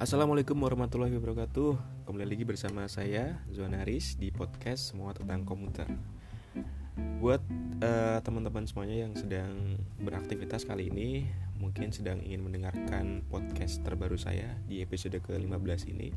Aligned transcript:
Assalamualaikum 0.00 0.56
warahmatullahi 0.56 1.12
wabarakatuh. 1.12 1.76
Kembali 2.08 2.24
lagi 2.24 2.48
bersama 2.48 2.88
saya 2.88 3.36
Zuanaris 3.52 4.16
di 4.16 4.32
podcast 4.32 4.88
Semua 4.88 5.12
Tentang 5.12 5.44
Komputer. 5.44 5.84
Buat 7.20 7.44
uh, 7.84 8.16
teman-teman 8.24 8.64
semuanya 8.64 9.04
yang 9.04 9.12
sedang 9.12 9.76
beraktivitas 10.00 10.64
kali 10.64 10.88
ini 10.88 11.28
Mungkin 11.60 11.92
sedang 11.92 12.24
ingin 12.24 12.40
mendengarkan 12.40 13.28
podcast 13.28 13.84
terbaru 13.84 14.16
saya 14.16 14.56
di 14.64 14.80
episode 14.80 15.20
ke-15 15.20 15.92
ini. 15.92 16.16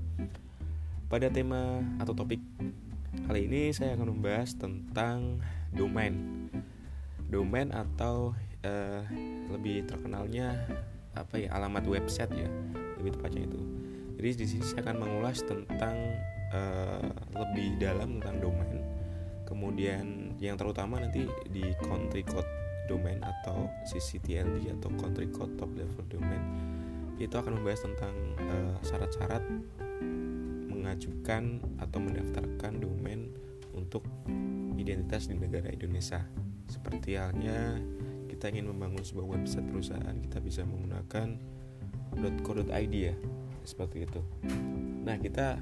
Pada 1.11 1.27
tema 1.27 1.83
atau 1.99 2.15
topik 2.15 2.39
kali 3.27 3.51
ini 3.51 3.75
saya 3.75 3.99
akan 3.99 4.15
membahas 4.15 4.55
tentang 4.55 5.43
domain. 5.75 6.47
Domain 7.27 7.67
atau 7.75 8.31
uh, 8.63 9.03
lebih 9.51 9.83
terkenalnya 9.91 10.55
apa 11.19 11.35
ya 11.35 11.51
alamat 11.51 11.83
website 11.83 12.31
ya 12.31 12.47
lebih 13.03 13.19
tepatnya 13.19 13.43
itu 13.51 13.72
jadi 14.23 14.39
di 14.39 14.47
sini 14.47 14.63
saya 14.63 14.87
akan 14.87 15.03
mengulas 15.03 15.43
tentang 15.43 15.99
uh, 16.55 17.11
lebih 17.35 17.75
dalam 17.75 18.23
tentang 18.23 18.39
domain. 18.39 18.79
Kemudian 19.43 20.31
yang 20.39 20.55
terutama 20.55 21.03
nanti 21.03 21.27
di 21.51 21.75
country 21.83 22.23
code 22.23 22.47
domain 22.87 23.19
atau 23.19 23.67
CCTLD 23.83 24.79
atau 24.79 24.95
country 24.95 25.27
code 25.27 25.51
top 25.59 25.67
level 25.75 26.07
domain 26.07 26.39
itu 27.19 27.35
akan 27.35 27.59
membahas 27.59 27.83
tentang 27.83 28.15
uh, 28.47 28.79
syarat-syarat 28.87 29.43
mengajukan 30.71 31.59
atau 31.83 31.99
mendaftarkan 31.99 32.79
domain 32.79 33.27
untuk 33.75 34.07
identitas 34.79 35.27
di 35.27 35.35
negara 35.35 35.67
Indonesia. 35.67 36.23
Seperti 36.71 37.19
halnya 37.19 37.75
kita 38.31 38.55
ingin 38.55 38.71
membangun 38.71 39.03
sebuah 39.03 39.35
website 39.35 39.67
perusahaan 39.67 40.15
kita 40.15 40.39
bisa 40.39 40.63
menggunakan 40.63 41.35
.co.id 42.39 42.95
ya 42.95 43.15
seperti 43.65 44.07
itu. 44.07 44.21
Nah 45.03 45.19
kita 45.19 45.59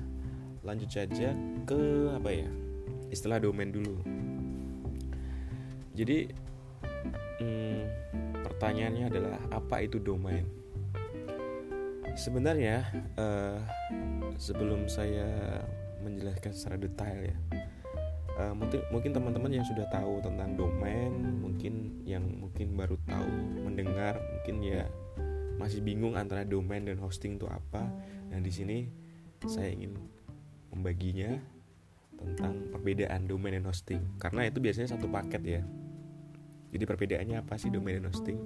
lanjut 0.62 0.90
saja 0.94 1.34
ke 1.66 2.12
apa 2.14 2.30
ya 2.30 2.50
istilah 3.10 3.42
domain 3.42 3.72
dulu. 3.74 3.98
Jadi 5.98 6.30
hmm, 7.42 7.82
pertanyaannya 8.46 9.06
adalah 9.10 9.42
apa 9.50 9.86
itu 9.86 9.98
domain? 9.98 10.46
Sebenarnya 12.14 12.86
uh, 13.16 13.60
sebelum 14.36 14.86
saya 14.92 15.64
menjelaskan 16.02 16.52
secara 16.52 16.76
detail 16.76 17.20
ya 17.30 17.38
mungkin 18.58 18.82
mungkin 18.90 19.12
teman-teman 19.14 19.52
yang 19.54 19.66
sudah 19.68 19.86
tahu 19.94 20.18
tentang 20.24 20.58
domain 20.58 21.12
mungkin 21.38 22.02
yang 22.08 22.24
mungkin 22.42 22.74
baru 22.74 22.98
tahu 23.06 23.30
mendengar 23.62 24.18
mungkin 24.18 24.56
ya 24.66 24.84
masih 25.62 25.86
bingung 25.86 26.18
antara 26.18 26.42
domain 26.42 26.82
dan 26.82 26.98
hosting 26.98 27.38
itu 27.38 27.46
apa. 27.46 27.86
Nah, 28.34 28.42
di 28.42 28.50
sini 28.50 28.90
saya 29.46 29.70
ingin 29.70 29.94
membaginya 30.74 31.38
tentang 32.18 32.74
perbedaan 32.74 33.30
domain 33.30 33.58
dan 33.58 33.66
hosting 33.70 34.02
karena 34.18 34.50
itu 34.50 34.58
biasanya 34.58 34.98
satu 34.98 35.06
paket 35.06 35.42
ya. 35.46 35.62
Jadi 36.74 36.84
perbedaannya 36.88 37.38
apa 37.46 37.62
sih 37.62 37.70
domain 37.70 38.02
dan 38.02 38.10
hosting? 38.10 38.38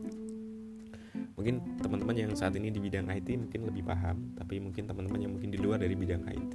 Mungkin 1.36 1.80
teman-teman 1.80 2.16
yang 2.16 2.32
saat 2.36 2.56
ini 2.60 2.72
di 2.72 2.80
bidang 2.80 3.08
IT 3.12 3.28
mungkin 3.36 3.68
lebih 3.68 3.84
paham, 3.84 4.36
tapi 4.40 4.60
mungkin 4.60 4.88
teman-teman 4.88 5.20
yang 5.20 5.32
mungkin 5.36 5.52
di 5.52 5.60
luar 5.60 5.80
dari 5.80 5.96
bidang 5.96 6.28
IT 6.28 6.54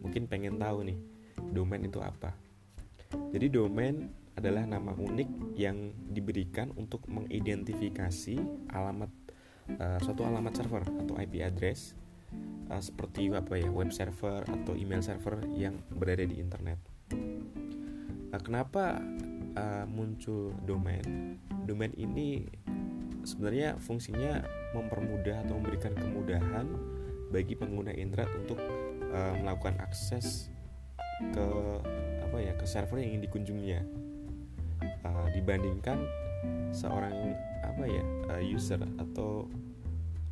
mungkin 0.00 0.28
pengen 0.28 0.60
tahu 0.60 0.88
nih 0.88 0.98
domain 1.52 1.84
itu 1.84 2.00
apa. 2.00 2.32
Jadi 3.32 3.46
domain 3.52 4.08
adalah 4.36 4.68
nama 4.68 4.92
unik 4.92 5.56
yang 5.56 5.92
diberikan 6.12 6.68
untuk 6.76 7.04
mengidentifikasi 7.08 8.36
alamat 8.72 9.08
uh, 9.78 9.98
suatu 10.02 10.22
alamat 10.22 10.52
server 10.54 10.84
atau 10.84 11.14
IP 11.18 11.42
address 11.42 11.94
uh, 12.70 12.82
seperti 12.82 13.30
apa 13.34 13.58
ya 13.58 13.70
web 13.70 13.90
server 13.90 14.42
atau 14.46 14.74
email 14.74 15.02
server 15.02 15.42
yang 15.54 15.78
berada 15.94 16.22
di 16.26 16.38
internet. 16.38 16.78
Nah, 18.30 18.40
kenapa 18.42 18.98
uh, 19.54 19.84
muncul 19.88 20.54
domain? 20.66 21.38
Domain 21.66 21.94
ini 21.94 22.46
sebenarnya 23.26 23.78
fungsinya 23.82 24.44
mempermudah 24.74 25.46
atau 25.46 25.58
memberikan 25.58 25.94
kemudahan 25.94 26.66
bagi 27.34 27.58
pengguna 27.58 27.90
internet 27.90 28.30
untuk 28.38 28.58
uh, 29.10 29.34
melakukan 29.42 29.82
akses 29.82 30.52
ke 31.32 31.46
apa 32.22 32.36
ya 32.38 32.52
ke 32.54 32.68
server 32.68 33.00
yang 33.00 33.16
ingin 33.16 33.24
dikunjunginya 33.24 33.80
uh, 35.08 35.26
dibandingkan 35.32 35.96
seorang 36.70 37.34
apa 37.64 37.84
ya 37.86 38.04
uh, 38.32 38.42
user 38.42 38.80
atau 39.00 39.48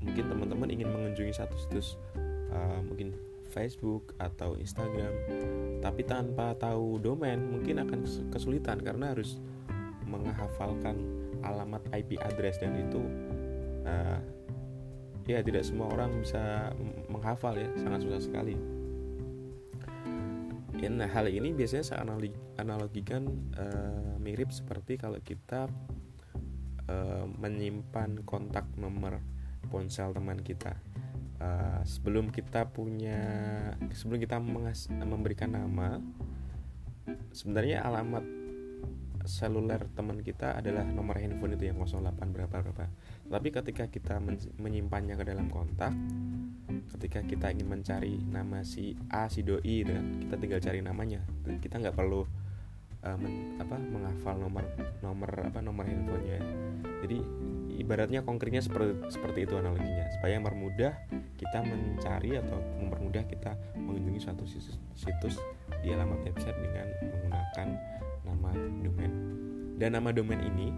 mungkin 0.05 0.29
teman-teman 0.29 0.69
ingin 0.69 0.89
mengunjungi 0.93 1.33
satu 1.33 1.57
situs 1.57 1.97
uh, 2.53 2.81
mungkin 2.85 3.17
Facebook 3.53 4.13
atau 4.19 4.59
Instagram 4.59 5.15
tapi 5.81 6.03
tanpa 6.05 6.57
tahu 6.59 6.99
domain 6.99 7.39
mungkin 7.39 7.81
akan 7.81 8.31
kesulitan 8.35 8.83
karena 8.83 9.15
harus 9.15 9.39
menghafalkan 10.05 11.01
alamat 11.45 11.81
IP 11.93 12.21
address 12.21 12.61
dan 12.61 12.77
itu 12.77 13.03
uh, 13.85 14.19
ya 15.25 15.41
tidak 15.41 15.65
semua 15.65 15.89
orang 15.93 16.21
bisa 16.21 16.73
menghafal 17.09 17.57
ya 17.57 17.69
sangat 17.81 18.05
susah 18.05 18.21
sekali. 18.21 18.57
Nah 20.85 21.09
hal 21.09 21.33
ini 21.33 21.57
biasanya 21.57 21.85
saya 21.85 21.99
analogikan 22.61 23.25
uh, 23.57 24.21
mirip 24.21 24.53
seperti 24.53 25.01
kalau 25.01 25.17
kita 25.25 25.65
uh, 26.89 27.25
menyimpan 27.27 28.25
kontak 28.25 28.69
nomor 28.77 29.21
ponsel 29.69 30.13
teman 30.13 30.41
kita. 30.41 30.77
Uh, 31.43 31.83
sebelum 31.83 32.31
kita 32.31 32.71
punya 32.71 33.19
sebelum 33.91 34.23
kita 34.23 34.39
mengas 34.39 34.87
memberikan 34.89 35.51
nama 35.51 35.99
sebenarnya 37.35 37.83
alamat 37.83 38.23
seluler 39.25 39.89
teman 39.97 40.21
kita 40.21 40.61
adalah 40.61 40.85
nomor 40.85 41.17
handphone 41.17 41.57
itu 41.57 41.73
yang 41.73 41.81
08 41.81 42.21
berapa 42.33 42.57
berapa. 42.61 42.87
Tapi 43.29 43.49
ketika 43.51 43.85
kita 43.89 44.21
menyimpannya 44.61 45.17
ke 45.17 45.25
dalam 45.25 45.49
kontak 45.49 45.93
ketika 46.95 47.21
kita 47.25 47.53
ingin 47.53 47.69
mencari 47.69 48.21
nama 48.25 48.65
si 48.65 48.97
A 49.13 49.29
si 49.29 49.45
doi 49.45 49.85
dan 49.85 50.21
kita 50.25 50.35
tinggal 50.41 50.61
cari 50.61 50.81
namanya 50.81 51.21
kita 51.61 51.81
nggak 51.81 51.97
perlu 51.97 52.25
uh, 53.05 53.17
men, 53.21 53.61
apa 53.61 53.77
menghafal 53.77 54.37
nomor 54.41 54.65
nomor 55.05 55.31
apa 55.45 55.61
nomor 55.61 55.85
handphonenya. 55.85 56.41
Jadi 57.05 57.19
ibaratnya 57.77 58.25
konkretnya 58.25 58.65
seperti 58.65 59.13
seperti 59.13 59.45
itu 59.45 59.55
analoginya. 59.61 60.09
Supaya 60.19 60.41
mempermudah 60.41 60.93
kita 61.37 61.59
mencari 61.63 62.41
atau 62.41 62.59
mempermudah 62.81 63.23
kita 63.29 63.53
mengunjungi 63.77 64.21
suatu 64.25 64.45
situs, 64.49 64.81
situs 64.97 65.37
di 65.85 65.93
alamat 65.93 66.25
website 66.25 66.57
dengan 66.59 66.87
menggunakan 67.05 67.69
nama 68.25 68.51
domain. 68.81 69.13
Dan 69.77 69.91
nama 70.01 70.09
domain 70.15 70.41
ini 70.41 70.69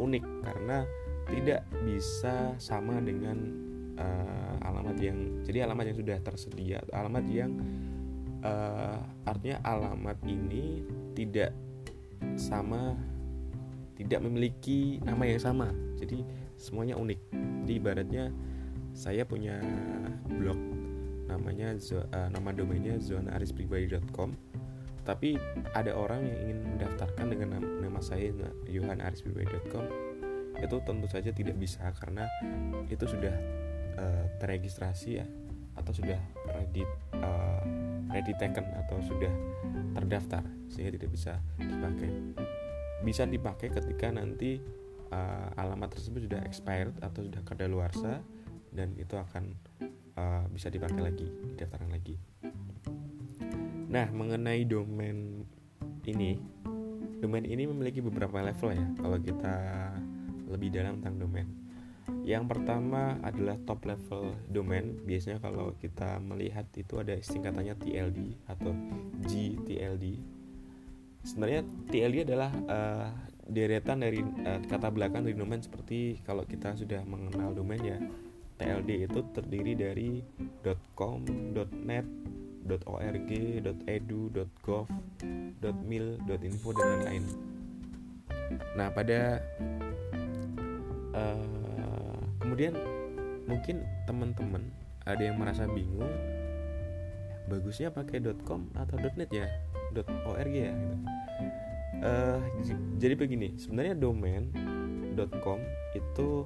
unik 0.00 0.24
karena 0.42 0.86
tidak 1.28 1.64
bisa 1.84 2.52
sama 2.60 3.00
dengan 3.00 3.36
uh, 3.96 4.56
alamat 4.64 4.96
yang 5.00 5.18
jadi 5.44 5.68
alamat 5.68 5.92
yang 5.92 5.98
sudah 6.00 6.16
tersedia. 6.20 6.78
Alamat 6.92 7.24
yang 7.28 7.52
uh, 8.44 8.98
artinya 9.24 9.58
alamat 9.64 10.18
ini 10.28 10.84
tidak 11.16 11.63
sama 12.36 12.98
tidak 13.94 14.20
memiliki 14.26 14.98
nama 15.06 15.22
yang 15.24 15.40
sama. 15.40 15.70
Jadi 15.98 16.26
semuanya 16.58 16.98
unik. 16.98 17.20
Jadi 17.64 17.72
ibaratnya 17.78 18.24
saya 18.94 19.26
punya 19.26 19.58
blog 20.30 20.58
namanya 21.26 21.74
uh, 21.74 22.28
nama 22.30 22.50
domainnya 22.54 23.00
zonaarispribadi.com 23.00 24.36
tapi 25.04 25.36
ada 25.76 25.92
orang 25.92 26.24
yang 26.24 26.38
ingin 26.48 26.58
mendaftarkan 26.64 27.26
dengan 27.28 27.60
nama, 27.60 28.00
saya 28.00 28.32
yohanarispribadi.com 28.64 29.84
itu 30.56 30.76
tentu 30.80 31.06
saja 31.10 31.30
tidak 31.34 31.60
bisa 31.60 31.92
karena 32.00 32.24
itu 32.88 33.04
sudah 33.04 33.34
uh, 34.00 34.24
terregistrasi 34.40 35.20
ya 35.20 35.26
atau 35.76 35.92
sudah 35.92 36.16
ready 36.56 36.86
uh, 37.20 37.62
ready 38.14 38.30
taken 38.38 38.62
atau 38.86 39.02
sudah 39.02 39.32
terdaftar 39.98 40.46
sehingga 40.70 40.94
tidak 40.94 41.10
bisa 41.10 41.32
dipakai. 41.58 42.10
Bisa 43.02 43.26
dipakai 43.26 43.68
ketika 43.74 44.14
nanti 44.14 44.62
uh, 45.10 45.50
alamat 45.58 45.98
tersebut 45.98 46.30
sudah 46.30 46.40
expired 46.46 46.94
atau 47.02 47.26
sudah 47.26 47.42
kadaluarsa 47.42 48.22
dan 48.70 48.94
itu 48.94 49.18
akan 49.18 49.58
uh, 50.14 50.46
bisa 50.48 50.70
dipakai 50.70 51.02
lagi 51.02 51.26
didaftarkan 51.26 51.90
lagi. 51.90 52.16
Nah 53.90 54.06
mengenai 54.14 54.62
domain 54.62 55.42
ini 56.06 56.38
domain 57.18 57.44
ini 57.44 57.66
memiliki 57.66 57.98
beberapa 57.98 58.38
level 58.40 58.70
ya 58.76 58.86
kalau 59.00 59.18
kita 59.18 59.54
lebih 60.48 60.70
dalam 60.70 61.00
tentang 61.00 61.18
domain 61.18 61.63
yang 62.24 62.44
pertama 62.48 63.16
adalah 63.24 63.56
top 63.64 63.84
level 63.88 64.36
domain 64.48 64.96
biasanya 65.04 65.40
kalau 65.40 65.76
kita 65.80 66.20
melihat 66.20 66.64
itu 66.76 67.00
ada 67.00 67.16
singkatannya 67.20 67.76
TLD 67.80 68.20
atau 68.48 68.72
GTLD 69.24 70.20
sebenarnya 71.24 71.64
TLD 71.88 72.16
adalah 72.28 72.52
uh, 72.68 73.08
deretan 73.48 74.00
dari 74.00 74.20
uh, 74.20 74.60
kata 74.64 74.88
belakang 74.92 75.24
dari 75.24 75.36
domain 75.36 75.60
seperti 75.60 76.20
kalau 76.24 76.44
kita 76.44 76.76
sudah 76.76 77.00
mengenal 77.04 77.52
domain 77.56 77.80
ya 77.80 77.98
TLD 78.54 79.10
itu 79.10 79.20
terdiri 79.34 79.74
dari 79.74 80.10
.com, 80.94 81.26
.net, 81.82 82.06
.org, 82.86 83.30
.edu, 83.84 84.20
.gov, 84.62 84.86
.mil, 85.82 86.06
.info 86.22 86.70
dan 86.70 86.86
lain-lain. 86.86 87.24
Nah 88.78 88.88
pada 88.94 89.42
uh, 91.18 91.63
kemudian 92.44 92.76
mungkin 93.48 93.88
teman-teman 94.04 94.68
ada 95.08 95.20
yang 95.24 95.40
merasa 95.40 95.64
bingung 95.64 96.12
bagusnya 97.48 97.92
pakai 97.92 98.20
.com 98.44 98.68
atau 98.76 98.96
.net 99.16 99.28
ya 99.32 99.48
.org 100.28 100.52
ya 100.52 100.72
gitu. 100.72 100.96
Uh, 102.04 102.40
jadi 103.00 103.16
begini 103.16 103.56
sebenarnya 103.56 103.96
domain 103.96 104.52
.com 105.40 105.60
itu 105.96 106.44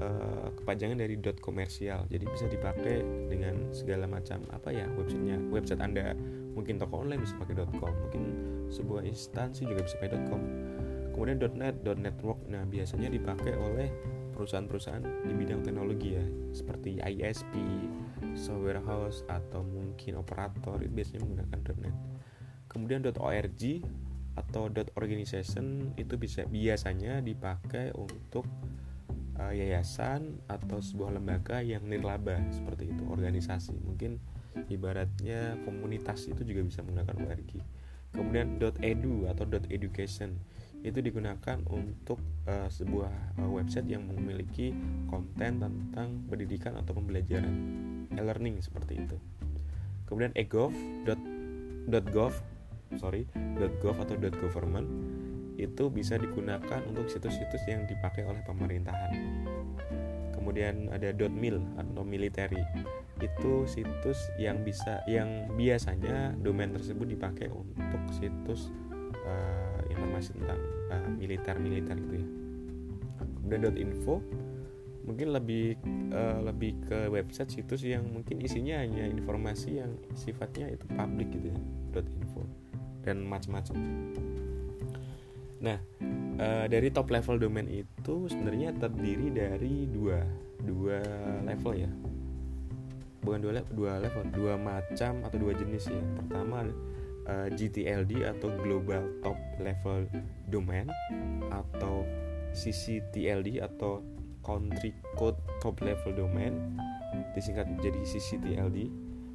uh, 0.00 0.48
kepanjangan 0.60 1.00
dari 1.00 1.18
dot 1.18 1.40
komersial. 1.40 2.06
Jadi 2.08 2.24
bisa 2.30 2.46
dipakai 2.46 3.02
dengan 3.28 3.72
segala 3.74 4.06
macam 4.06 4.44
apa 4.54 4.70
ya 4.70 4.86
websitenya 4.96 5.40
website 5.50 5.82
anda. 5.82 6.14
Mungkin 6.54 6.78
toko 6.78 7.02
online 7.02 7.24
bisa 7.26 7.34
pakai 7.40 7.58
.com 7.80 7.90
mungkin 7.90 8.22
sebuah 8.70 9.02
instansi 9.04 9.66
juga 9.66 9.82
bisa 9.82 9.96
pakai 9.98 10.20
.com. 10.28 10.40
Kemudian 11.16 11.40
.net 11.56 11.82
.network. 11.82 12.38
Nah 12.52 12.62
biasanya 12.68 13.10
dipakai 13.10 13.58
oleh 13.58 13.90
perusahaan-perusahaan 14.34 15.04
di 15.24 15.34
bidang 15.34 15.62
teknologi 15.62 16.18
ya 16.18 16.26
seperti 16.50 16.98
ISP, 16.98 17.54
software 18.34 18.82
house 18.82 19.22
atau 19.30 19.62
mungkin 19.62 20.18
operator 20.18 20.82
itu 20.82 20.92
biasanya 20.92 21.20
menggunakan 21.22 21.60
.net. 21.80 21.96
Kemudian 22.66 23.00
.org 23.06 23.62
atau 24.34 24.66
.organization 24.98 25.94
itu 25.94 26.18
bisa 26.18 26.42
biasanya 26.50 27.22
dipakai 27.22 27.94
untuk 27.94 28.50
uh, 29.38 29.54
yayasan 29.54 30.42
atau 30.50 30.82
sebuah 30.82 31.14
lembaga 31.14 31.62
yang 31.62 31.86
nirlaba 31.86 32.42
seperti 32.50 32.90
itu 32.90 33.02
organisasi 33.06 33.78
mungkin 33.78 34.18
ibaratnya 34.70 35.58
komunitas 35.62 36.26
itu 36.26 36.42
juga 36.42 36.66
bisa 36.66 36.82
menggunakan 36.82 37.16
.org. 37.30 37.50
Kemudian 38.14 38.58
.edu 38.62 39.26
atau 39.26 39.46
.education 39.70 40.38
itu 40.86 40.98
digunakan 41.02 41.58
untuk 41.66 42.22
uh, 42.48 42.68
sebuah 42.68 43.40
uh, 43.40 43.50
website 43.50 43.88
yang 43.88 44.04
memiliki 44.08 44.72
konten 45.08 45.60
tentang 45.60 46.24
pendidikan 46.28 46.76
atau 46.80 46.96
pembelajaran 46.96 47.54
e-learning 48.14 48.60
seperti 48.60 49.04
itu. 49.04 49.16
Kemudian 50.04 50.32
egov.gov 50.36 52.34
sorry 52.96 53.26
.gov 53.82 53.96
atau 53.98 54.14
.government 54.16 54.86
itu 55.54 55.86
bisa 55.86 56.18
digunakan 56.18 56.82
untuk 56.90 57.06
situs-situs 57.06 57.62
yang 57.70 57.86
dipakai 57.86 58.26
oleh 58.26 58.42
pemerintahan. 58.42 59.14
Kemudian 60.34 60.90
ada 60.90 61.14
.mil 61.30 61.62
atau 61.78 62.02
military 62.02 62.60
itu 63.22 63.62
situs 63.70 64.18
yang 64.36 64.66
bisa 64.66 65.00
yang 65.06 65.46
biasanya 65.54 66.34
domain 66.42 66.74
tersebut 66.74 67.14
dipakai 67.14 67.46
untuk 67.46 68.02
situs 68.10 68.74
uh, 69.22 69.78
informasi 69.86 70.34
tentang 70.34 70.58
uh, 70.94 71.10
militer-militer 71.18 71.98
gitu 71.98 72.14
ya. 72.22 72.28
Kemudian 73.44 73.76
.info 73.76 74.22
mungkin 75.04 75.36
lebih 75.36 75.76
uh, 76.16 76.40
lebih 76.40 76.80
ke 76.88 77.12
website 77.12 77.52
situs 77.52 77.84
yang 77.84 78.08
mungkin 78.08 78.40
isinya 78.40 78.80
hanya 78.80 79.04
informasi 79.04 79.84
yang 79.84 79.92
sifatnya 80.16 80.72
itu 80.72 80.88
publik 80.96 81.28
gitu 81.28 81.52
ya 81.52 81.60
.info 82.00 82.40
dan 83.04 83.20
macam-macam. 83.28 83.76
Nah 85.60 85.78
uh, 86.40 86.64
dari 86.72 86.88
top 86.88 87.12
level 87.12 87.36
domain 87.36 87.68
itu 87.68 88.32
sebenarnya 88.32 88.72
terdiri 88.80 89.28
dari 89.28 89.84
dua 89.92 90.24
dua 90.64 91.04
level 91.44 91.72
ya. 91.76 91.90
Bukan 93.20 93.40
dua 93.44 93.52
level 93.60 93.72
dua 93.76 93.92
level 94.00 94.24
dua 94.32 94.54
macam 94.56 95.20
atau 95.20 95.36
dua 95.36 95.52
jenis 95.52 95.84
ya. 95.92 96.00
Pertama 96.16 96.64
uh, 97.28 97.48
GTLD 97.52 98.24
atau 98.24 98.48
Global 98.60 99.04
Top 99.20 99.38
Level 99.60 100.08
Domain 100.48 100.88
atau 101.52 102.04
CCTLD 102.54 103.60
atau 103.60 104.00
Country 104.44 104.92
Code 105.16 105.40
Top 105.64 105.80
Level 105.80 106.12
Domain 106.14 106.54
disingkat 107.32 107.66
jadi 107.80 108.00
CCTLD. 108.04 108.90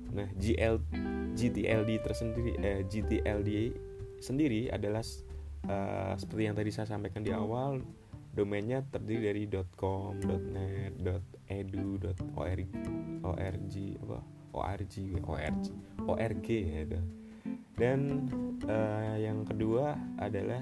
Nah, 0.10 0.28
GL 0.38 0.82
GTLD 1.38 2.02
tersendiri 2.02 2.52
eh, 2.58 2.82
GTLD 2.86 3.52
sendiri 4.20 4.68
adalah 4.74 5.06
uh, 5.70 6.14
seperti 6.18 6.44
yang 6.50 6.58
tadi 6.58 6.72
saya 6.74 6.90
sampaikan 6.90 7.22
di 7.22 7.32
awal 7.32 7.80
domainnya 8.34 8.86
terdiri 8.90 9.46
dari 9.50 9.64
.com, 9.78 10.18
.net, 10.22 10.98
.edu, 11.50 11.98
.org, 12.38 12.70
org 13.26 13.74
apa 14.02 14.20
org, 14.54 14.94
org, 15.26 15.62
org 16.10 16.48
ya 16.48 16.84
dan 17.80 18.28
uh, 18.68 19.16
yang 19.16 19.48
kedua 19.48 19.96
adalah 20.20 20.60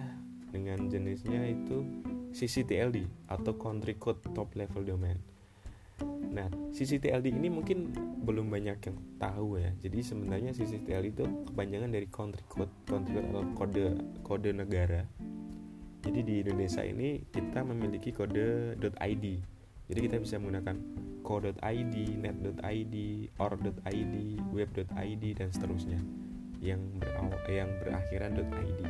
dengan 0.54 0.86
jenisnya 0.86 1.50
itu 1.50 1.82
CCTLD 2.32 3.10
atau 3.26 3.58
Country 3.58 3.98
Code 3.98 4.22
Top 4.38 4.54
Level 4.54 4.86
Domain. 4.86 5.18
Nah, 6.30 6.46
CCTLD 6.70 7.34
ini 7.34 7.50
mungkin 7.50 7.90
belum 8.22 8.54
banyak 8.54 8.78
yang 8.78 8.98
tahu 9.18 9.58
ya. 9.58 9.74
Jadi 9.82 10.06
sebenarnya 10.06 10.54
CCTLD 10.54 11.18
itu 11.18 11.26
kepanjangan 11.50 11.90
dari 11.90 12.06
Country 12.06 12.46
Code, 12.46 12.70
Country 12.86 13.18
Code 13.18 13.28
atau 13.34 13.44
kode 13.58 13.86
kode 14.22 14.52
negara. 14.54 15.02
Jadi 16.06 16.20
di 16.22 16.46
Indonesia 16.46 16.86
ini 16.86 17.26
kita 17.34 17.66
memiliki 17.66 18.14
kode 18.14 18.78
.id. 18.78 19.26
Jadi 19.88 20.00
kita 20.04 20.22
bisa 20.22 20.38
menggunakan 20.38 20.78
co.id, 21.26 21.96
net.id, 22.24 22.96
or.id, 23.40 24.16
web.id 24.54 25.24
dan 25.36 25.50
seterusnya 25.52 26.27
yang 26.62 26.82
berawal, 26.98 27.38
yang 27.50 27.70
berakhiran 27.82 28.38
.id 28.38 28.82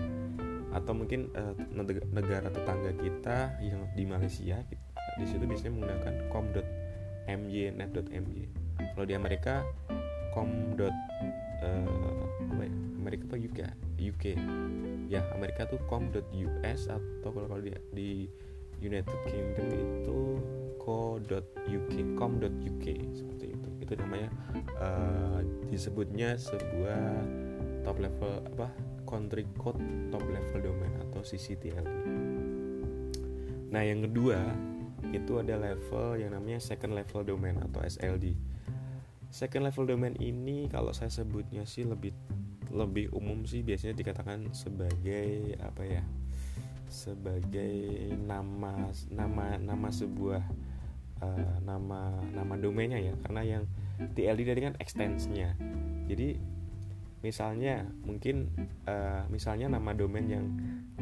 atau 0.76 0.94
mungkin 0.94 1.32
uh, 1.34 1.56
negara 2.12 2.52
tetangga 2.52 2.92
kita 3.00 3.56
yang 3.64 3.88
di 3.96 4.04
Malaysia 4.04 4.62
di 5.18 5.26
situ 5.26 5.44
biasanya 5.48 5.74
menggunakan 5.74 6.14
com.mj 6.30 7.56
net.mj 7.74 8.36
kalau 8.94 9.06
di 9.08 9.16
Amerika 9.18 9.66
com. 10.34 10.76
Uh, 11.58 12.22
apa 12.54 12.70
ya? 12.70 12.74
Amerika 13.02 13.24
apa 13.34 13.38
UK 13.42 13.60
UK 13.98 14.26
ya 15.10 15.26
Amerika 15.34 15.66
tuh 15.66 15.82
com.us 15.90 16.82
atau 16.86 17.30
kalau 17.34 17.48
kalau 17.50 17.64
di, 17.66 17.74
di 17.96 18.10
United 18.78 19.18
Kingdom 19.26 19.68
itu 19.74 20.20
co.uk 20.78 21.94
com.uk 22.14 22.86
seperti 23.16 23.46
itu. 23.58 23.70
Itu 23.82 23.94
namanya 23.98 24.30
uh, 24.78 25.42
disebutnya 25.72 26.38
sebuah 26.38 27.26
top 27.88 28.04
level 28.04 28.44
apa 28.52 28.68
country 29.08 29.48
code 29.56 29.80
top 30.12 30.28
level 30.28 30.60
domain 30.60 30.92
atau 31.08 31.24
CCTLD. 31.24 31.88
Nah, 33.72 33.80
yang 33.80 34.04
kedua 34.04 34.44
itu 35.16 35.40
ada 35.40 35.56
level 35.56 36.20
yang 36.20 36.36
namanya 36.36 36.60
second 36.60 36.92
level 36.92 37.24
domain 37.24 37.56
atau 37.64 37.80
SLD. 37.80 38.36
Second 39.32 39.72
level 39.72 39.88
domain 39.88 40.16
ini 40.20 40.68
kalau 40.68 40.92
saya 40.92 41.08
sebutnya 41.08 41.64
sih 41.64 41.88
lebih 41.88 42.12
lebih 42.68 43.16
umum 43.16 43.48
sih 43.48 43.64
biasanya 43.64 43.96
dikatakan 43.96 44.52
sebagai 44.52 45.56
apa 45.64 45.84
ya? 45.88 46.04
sebagai 46.88 48.16
nama 48.16 48.88
nama 49.12 49.60
nama 49.60 49.88
sebuah 49.92 50.40
uh, 51.20 51.56
nama 51.60 52.16
nama 52.32 52.54
domainnya 52.56 53.12
ya 53.12 53.14
karena 53.28 53.42
yang 53.44 53.64
TLD 54.16 54.42
tadi 54.48 54.62
kan 54.72 54.74
extensinya 54.80 55.52
jadi 56.08 56.40
misalnya 57.26 57.86
mungkin 58.06 58.50
uh, 58.86 59.26
misalnya 59.34 59.74
nama 59.74 59.94
domain 59.94 60.28
yang 60.30 60.46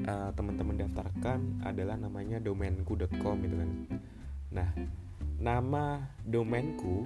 uh, 0.07 0.31
teman-teman 0.31 0.79
daftarkan 0.79 1.63
adalah 1.67 1.99
namanya 1.99 2.39
domainku.com 2.39 3.35
gitu 3.43 3.55
kan. 3.59 3.69
Nah 4.55 4.69
nama 5.35 6.15
domainku 6.23 7.03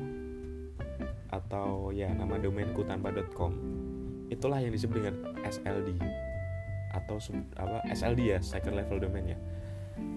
atau 1.30 1.94
ya 1.94 2.10
nama 2.14 2.38
domainku 2.38 2.86
tanpa 2.86 3.14
.com 3.34 3.54
itulah 4.30 4.62
yang 4.62 4.74
disebut 4.74 5.02
dengan 5.02 5.16
SLD 5.42 5.98
atau 6.94 7.18
apa 7.58 7.86
SLD 7.90 8.38
ya 8.38 8.40
second 8.42 8.78
level 8.78 9.02
domainnya. 9.02 9.38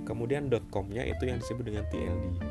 Kemudian 0.02 0.50
.com-nya 0.68 1.06
itu 1.08 1.26
yang 1.30 1.38
disebut 1.40 1.64
dengan 1.64 1.84
TLD 1.88 2.42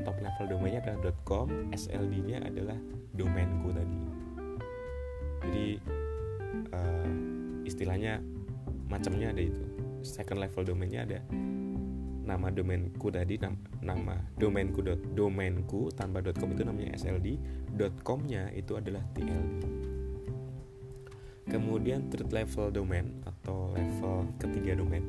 top 0.00 0.16
level 0.24 0.46
domainnya 0.48 0.80
adalah 0.80 1.14
.com 1.28 1.46
SLD-nya 1.72 2.40
adalah 2.42 2.76
domainku 3.12 3.70
tadi 3.76 3.98
jadi 5.48 5.66
uh, 6.72 7.10
istilahnya 7.66 8.22
macamnya 8.88 9.34
ada 9.34 9.42
itu. 9.42 9.62
Second 10.02 10.42
level 10.42 10.66
domainnya 10.66 11.06
ada 11.06 11.18
nama 12.22 12.54
domainku 12.54 13.10
tadi 13.10 13.34
nama, 13.38 13.58
nama 13.82 14.14
domainku 14.38 14.80
dot 14.82 15.00
domainku 15.14 15.90
tanpa 15.90 16.22
.com 16.22 16.54
itu 16.54 16.62
namanya 16.62 16.94
SLD 16.94 17.34
.comnya 18.06 18.46
itu 18.54 18.78
adalah 18.78 19.02
TLD 19.10 19.66
kemudian 21.50 22.06
third 22.08 22.30
level 22.30 22.70
domain 22.70 23.10
atau 23.26 23.74
level 23.74 24.30
ketiga 24.38 24.78
domain 24.78 25.02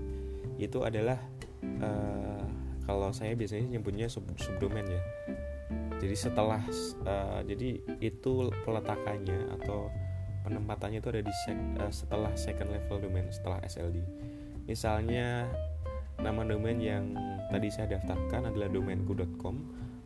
itu 0.58 0.82
adalah 0.82 1.22
uh, 1.82 2.46
kalau 2.84 3.10
saya 3.16 3.34
biasanya 3.34 3.78
nyebutnya 3.78 4.12
sub 4.12 4.28
subdomain 4.36 4.86
ya. 4.86 5.02
Jadi 6.04 6.16
setelah 6.20 6.60
uh, 7.08 7.40
jadi 7.48 7.80
itu 8.04 8.52
peletakannya 8.68 9.56
atau 9.60 9.88
penempatannya 10.54 11.02
itu 11.02 11.10
ada 11.10 11.26
di 11.26 11.34
sek, 11.44 11.58
uh, 11.82 11.90
setelah 11.90 12.32
second 12.38 12.70
level 12.70 13.02
domain 13.02 13.26
setelah 13.34 13.58
SLD 13.66 14.06
misalnya 14.70 15.50
nama 16.22 16.46
domain 16.46 16.78
yang 16.78 17.18
tadi 17.50 17.74
saya 17.74 17.98
daftarkan 17.98 18.54
adalah 18.54 18.70
domainku.com 18.70 19.56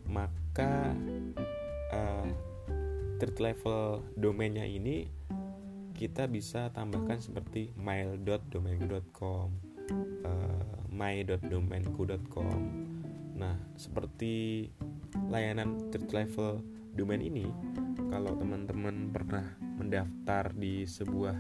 maka 0.08 0.96
uh, 1.92 2.28
third 3.20 3.38
level 3.44 4.08
domainnya 4.16 4.64
ini 4.64 5.12
kita 5.98 6.30
bisa 6.32 6.72
tambahkan 6.72 7.20
seperti 7.20 7.76
mail.domainku.com 7.76 9.48
uh, 10.24 10.78
my.domainku.com 10.96 12.60
nah 13.36 13.60
seperti 13.76 14.66
layanan 15.28 15.92
third 15.92 16.08
level 16.16 16.64
domain 16.96 17.22
ini 17.22 17.46
kalau 18.10 18.34
teman-teman 18.40 19.12
pernah 19.12 19.67
mendaftar 19.78 20.52
di 20.58 20.84
sebuah 20.84 21.36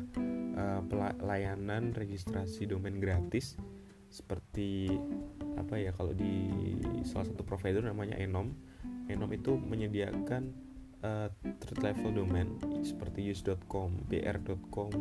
uh, 0.57 0.81
layanan 1.25 1.91
registrasi 1.91 2.69
domain 2.69 3.01
gratis 3.01 3.57
seperti 4.07 4.87
apa 5.59 5.75
ya 5.75 5.91
kalau 5.91 6.15
di 6.15 6.47
salah 7.03 7.27
satu 7.27 7.43
provider 7.43 7.83
namanya 7.83 8.15
Enom. 8.15 8.53
Enom 9.07 9.31
itu 9.33 9.55
menyediakan 9.57 10.53
uh, 11.03 11.27
third 11.63 11.79
level 11.83 12.11
domain 12.13 12.47
seperti 12.83 13.23
use.com, 13.25 14.07
br.com, 14.07 14.91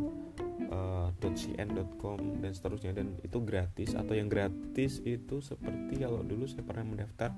uh, 0.71 1.09
.cn.com 1.21 2.19
dan 2.43 2.51
seterusnya. 2.51 2.91
Dan 2.97 3.15
itu 3.21 3.37
gratis 3.43 3.93
atau 3.95 4.15
yang 4.15 4.27
gratis 4.27 4.99
itu 5.03 5.39
seperti 5.39 6.03
kalau 6.03 6.23
dulu 6.23 6.49
saya 6.49 6.63
pernah 6.65 6.85
mendaftar 6.87 7.31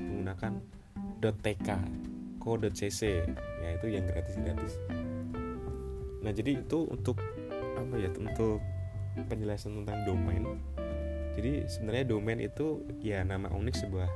menggunakan 0.00 0.52
.tk 1.24 1.68
co.cc 2.44 3.00
ya 3.64 3.68
itu 3.72 3.86
yang 3.88 4.04
gratis 4.04 4.36
gratis 4.36 4.76
nah 6.24 6.32
jadi 6.32 6.64
itu 6.64 6.88
untuk 6.88 7.20
apa 7.76 7.94
ya 8.00 8.08
untuk 8.16 8.64
penjelasan 9.28 9.84
tentang 9.84 10.02
domain. 10.08 10.42
Jadi 11.34 11.66
sebenarnya 11.66 12.04
domain 12.08 12.40
itu 12.40 12.82
ya 13.02 13.22
nama 13.22 13.50
unik 13.50 13.74
sebuah 13.86 14.08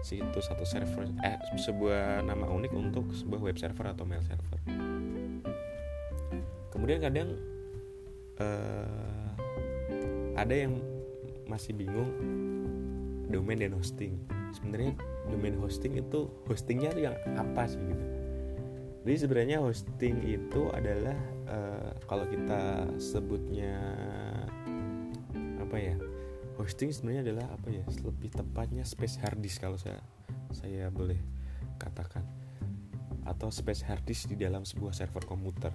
situs 0.00 0.48
atau 0.48 0.64
server 0.64 1.12
eh 1.20 1.36
sebuah 1.60 2.24
nama 2.24 2.48
unik 2.48 2.72
untuk 2.72 3.12
sebuah 3.12 3.40
web 3.52 3.56
server 3.60 3.92
atau 3.92 4.08
mail 4.08 4.24
server. 4.24 4.58
Kemudian 6.72 6.98
kadang 7.04 7.36
uh, 8.40 9.28
ada 10.40 10.54
yang 10.54 10.80
masih 11.44 11.76
bingung 11.76 12.08
domain 13.28 13.60
dan 13.60 13.76
hosting. 13.76 14.16
Sebenarnya 14.56 14.96
domain 15.28 15.54
hosting 15.60 16.00
itu 16.00 16.30
hostingnya 16.48 16.90
itu 16.96 17.10
yang 17.10 17.16
apa 17.36 17.68
sih 17.68 17.78
gitu? 17.78 18.04
Jadi 19.04 19.16
sebenarnya 19.16 19.58
hosting 19.60 20.22
itu 20.24 20.70
adalah 20.72 21.16
uh, 21.50 21.90
kalau 22.06 22.24
kita 22.30 22.86
sebutnya 23.02 23.74
apa 25.58 25.76
ya 25.76 25.94
hosting 26.56 26.94
sebenarnya 26.94 27.30
adalah 27.30 27.46
apa 27.52 27.68
ya 27.74 27.84
lebih 28.06 28.30
tepatnya 28.30 28.86
space 28.86 29.18
hard 29.18 29.42
disk 29.42 29.60
kalau 29.60 29.76
saya 29.76 29.98
saya 30.54 30.90
boleh 30.90 31.18
katakan. 31.80 32.22
Atau 33.24 33.48
space 33.48 33.86
hard 33.86 34.04
disk 34.04 34.28
di 34.28 34.36
dalam 34.36 34.66
sebuah 34.66 34.92
server 34.92 35.24
komputer. 35.24 35.72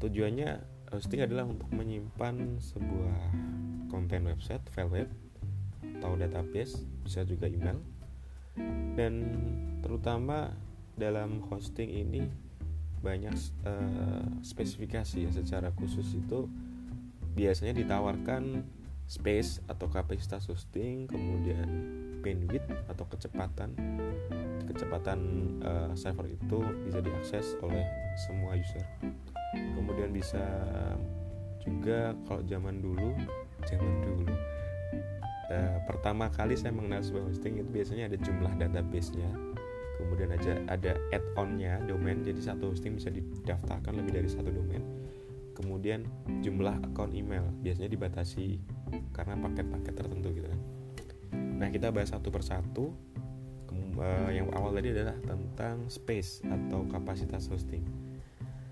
Tujuannya 0.00 0.60
hosting 0.94 1.24
adalah 1.24 1.48
untuk 1.48 1.68
menyimpan 1.72 2.60
sebuah 2.60 3.18
konten 3.90 4.30
website 4.30 4.62
file 4.70 4.92
web 4.92 5.08
atau 6.00 6.16
database 6.16 6.80
bisa 7.04 7.26
juga 7.26 7.50
email. 7.50 7.80
Dan 8.96 9.14
terutama 9.80 10.52
dalam 10.96 11.40
hosting 11.48 11.88
ini 11.88 12.28
banyak 13.00 13.32
uh, 13.64 14.24
spesifikasi 14.44 15.26
ya 15.26 15.30
secara 15.32 15.72
khusus 15.72 16.12
itu 16.16 16.46
biasanya 17.32 17.76
ditawarkan 17.80 18.64
space 19.10 19.58
atau 19.66 19.90
kapasitas 19.90 20.46
hosting, 20.46 21.10
kemudian 21.10 21.66
bandwidth 22.22 22.68
atau 22.86 23.04
kecepatan. 23.10 23.74
Kecepatan 24.70 25.18
uh, 25.64 25.90
server 25.98 26.30
itu 26.30 26.62
bisa 26.86 27.02
diakses 27.02 27.58
oleh 27.58 27.82
semua 28.28 28.54
user. 28.54 28.86
Kemudian 29.50 30.14
bisa 30.14 30.46
juga 31.58 32.14
kalau 32.28 32.46
zaman 32.46 32.78
dulu, 32.78 33.18
zaman 33.66 33.94
dulu 34.06 34.30
uh, 35.50 35.78
pertama 35.84 36.30
kali 36.30 36.54
saya 36.54 36.72
mengenal 36.72 37.02
sebuah 37.02 37.26
hosting 37.28 37.58
itu 37.60 37.68
biasanya 37.68 38.08
ada 38.08 38.18
jumlah 38.22 38.52
database-nya 38.56 39.30
kemudian 40.00 40.30
aja 40.32 40.52
ada 40.66 40.92
add-on-nya 41.12 41.84
domain 41.84 42.20
jadi 42.24 42.40
satu 42.40 42.72
hosting 42.72 42.96
bisa 42.96 43.12
didaftarkan 43.12 43.92
lebih 43.96 44.20
dari 44.20 44.28
satu 44.28 44.48
domain. 44.48 44.82
Kemudian 45.52 46.08
jumlah 46.40 46.80
akun 46.88 47.12
email 47.12 47.44
biasanya 47.60 47.92
dibatasi 47.92 48.56
karena 49.12 49.36
paket-paket 49.36 49.92
tertentu 49.92 50.28
gitu 50.32 50.48
kan. 50.48 50.60
Nah 51.60 51.68
kita 51.68 51.92
bahas 51.92 52.10
satu 52.10 52.32
persatu. 52.32 52.96
Uh, 54.00 54.32
yang 54.32 54.48
awal 54.56 54.72
tadi 54.72 54.96
adalah 54.96 55.12
tentang 55.20 55.84
space 55.92 56.40
atau 56.48 56.88
kapasitas 56.88 57.52
hosting. 57.52 57.84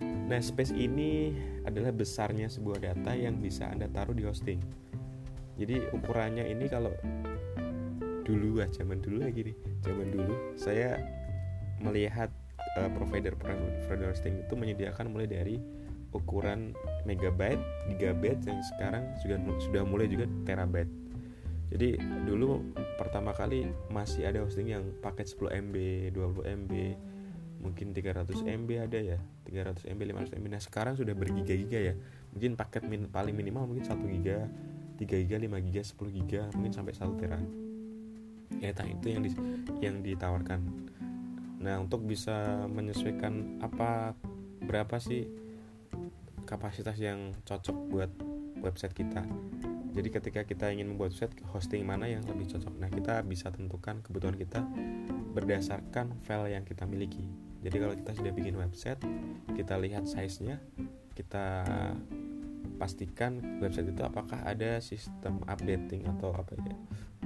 Nah 0.00 0.40
space 0.40 0.72
ini 0.72 1.36
adalah 1.68 1.92
besarnya 1.92 2.48
sebuah 2.48 2.80
data 2.80 3.12
yang 3.12 3.36
bisa 3.36 3.68
anda 3.68 3.92
taruh 3.92 4.16
di 4.16 4.24
hosting. 4.24 4.56
Jadi 5.60 5.84
ukurannya 5.92 6.48
ini 6.48 6.64
kalau 6.70 6.94
dulu 8.28 8.60
ah 8.60 8.68
zaman 8.68 9.00
dulu 9.00 9.24
ya 9.24 9.32
gini 9.32 9.56
zaman 9.80 10.12
dulu 10.12 10.34
saya 10.60 11.00
melihat 11.80 12.28
uh, 12.76 12.90
provider 12.92 13.32
provider 13.34 14.12
hosting 14.12 14.44
itu 14.44 14.52
menyediakan 14.52 15.08
mulai 15.08 15.24
dari 15.30 15.56
ukuran 16.12 16.72
megabyte, 17.04 17.60
gigabyte 17.92 18.40
yang 18.48 18.60
sekarang 18.64 19.04
juga 19.20 19.36
sudah 19.60 19.82
mulai 19.84 20.08
juga 20.08 20.24
terabyte. 20.48 20.88
Jadi 21.68 22.00
dulu 22.24 22.64
pertama 22.96 23.36
kali 23.36 23.68
masih 23.92 24.24
ada 24.24 24.40
hosting 24.40 24.72
yang 24.72 24.88
paket 25.04 25.28
10 25.28 25.68
MB, 25.68 25.76
20 26.16 26.64
MB, 26.64 26.72
mungkin 27.60 27.92
300 27.92 28.24
MB 28.40 28.70
ada 28.88 28.98
ya, 28.98 29.18
300 29.44 29.84
MB, 29.84 30.00
500 30.32 30.36
MB. 30.40 30.46
Nah 30.48 30.62
sekarang 30.64 30.96
sudah 30.96 31.12
bergiga-giga 31.12 31.92
ya. 31.92 31.94
Mungkin 32.32 32.56
paket 32.56 32.88
min 32.88 33.12
paling 33.12 33.36
minimal 33.36 33.68
mungkin 33.68 33.84
1 33.84 34.00
giga, 34.16 34.48
3 34.96 35.04
giga, 35.04 35.36
5 35.36 35.66
giga, 35.68 35.82
10 35.84 36.16
giga, 36.24 36.42
mungkin 36.56 36.72
sampai 36.72 36.96
1 36.96 37.20
tera. 37.20 37.67
Ya 38.58 38.74
itu 38.74 39.06
yang 39.06 39.22
di, 39.22 39.30
yang 39.78 39.96
ditawarkan. 40.02 40.60
Nah 41.62 41.78
untuk 41.82 42.06
bisa 42.06 42.66
menyesuaikan 42.70 43.62
apa 43.62 44.14
berapa 44.62 44.98
sih 44.98 45.26
kapasitas 46.48 46.96
yang 46.98 47.36
cocok 47.44 47.76
buat 47.92 48.10
website 48.64 48.96
kita. 48.96 49.22
Jadi 49.98 50.08
ketika 50.14 50.40
kita 50.46 50.70
ingin 50.70 50.94
membuat 50.94 51.10
website, 51.16 51.34
hosting 51.50 51.82
mana 51.82 52.06
yang 52.06 52.22
lebih 52.28 52.46
cocok. 52.54 52.70
Nah, 52.78 52.86
kita 52.86 53.24
bisa 53.26 53.50
tentukan 53.50 53.98
kebutuhan 54.04 54.36
kita 54.38 54.62
berdasarkan 55.34 56.14
file 56.22 56.54
yang 56.54 56.62
kita 56.62 56.86
miliki. 56.86 57.26
Jadi 57.66 57.76
kalau 57.82 57.94
kita 57.98 58.12
sudah 58.14 58.30
bikin 58.30 58.54
website, 58.54 59.00
kita 59.58 59.74
lihat 59.80 60.06
size-nya, 60.06 60.62
kita 61.18 61.66
pastikan 62.78 63.58
website 63.58 63.90
itu 63.90 64.02
apakah 64.06 64.38
ada 64.46 64.78
sistem 64.78 65.42
updating 65.50 66.06
atau 66.06 66.30
apa 66.30 66.54
ya 66.62 66.78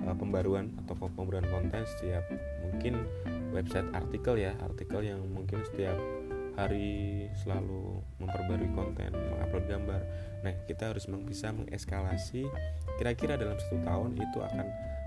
eh, 0.06 0.16
pembaruan 0.16 0.74
atau 0.84 0.94
pembaruan 0.98 1.46
konten 1.48 1.82
setiap 1.96 2.24
mungkin 2.62 3.06
website 3.52 3.88
artikel 3.92 4.38
ya 4.40 4.52
artikel 4.64 5.00
yang 5.04 5.20
mungkin 5.30 5.60
setiap 5.62 5.96
hari 6.52 7.28
selalu 7.32 8.04
memperbarui 8.20 8.70
konten, 8.76 9.08
mengupload 9.08 9.64
gambar. 9.68 10.00
Nah, 10.44 10.52
kita 10.68 10.92
harus 10.92 11.08
bisa 11.24 11.48
mengeskalasi 11.48 12.44
kira-kira 13.00 13.40
dalam 13.40 13.56
satu 13.56 13.80
tahun 13.80 14.20
itu 14.20 14.38
akan 14.40 14.66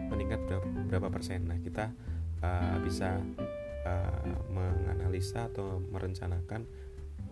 meningkat 0.09 0.41
berapa, 0.49 0.67
berapa 0.89 1.07
persen. 1.13 1.45
Nah, 1.45 1.61
kita 1.61 1.93
uh, 2.41 2.77
bisa 2.81 3.21
uh, 3.85 4.21
menganalisa 4.49 5.47
atau 5.53 5.77
merencanakan 5.93 6.65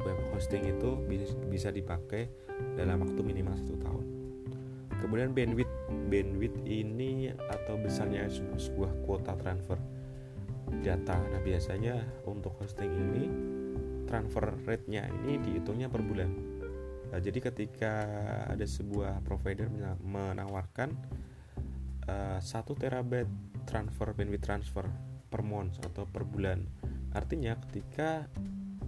web 0.01 0.19
hosting 0.33 0.65
itu 0.65 0.97
bisa 1.49 1.69
dipakai 1.69 2.29
dalam 2.77 3.01
waktu 3.01 3.21
minimal 3.21 3.57
satu 3.57 3.77
tahun. 3.81 4.22
Kemudian 5.03 5.35
bandwidth, 5.35 5.75
bandwidth 6.07 6.63
ini 6.63 7.27
atau 7.35 7.75
besarnya 7.75 8.23
sebuah 8.55 9.03
kuota 9.03 9.35
transfer 9.35 9.75
data. 10.79 11.19
Nah, 11.19 11.43
biasanya 11.43 11.99
untuk 12.23 12.55
hosting 12.63 12.87
ini 12.87 13.23
transfer 14.07 14.55
rate-nya 14.63 15.11
ini 15.11 15.43
dihitungnya 15.43 15.91
per 15.91 15.99
bulan. 16.07 16.31
Nah, 17.11 17.19
jadi 17.19 17.51
ketika 17.51 17.93
ada 18.47 18.63
sebuah 18.63 19.21
provider 19.27 19.67
menawarkan 20.01 20.95
uh, 22.07 22.39
1 22.39 22.47
terabyte 22.79 23.29
transfer 23.67 24.15
bandwidth 24.15 24.47
transfer 24.47 24.87
per 25.27 25.43
month 25.43 25.83
atau 25.83 26.07
per 26.07 26.23
bulan, 26.23 26.63
artinya 27.11 27.59
ketika 27.67 28.31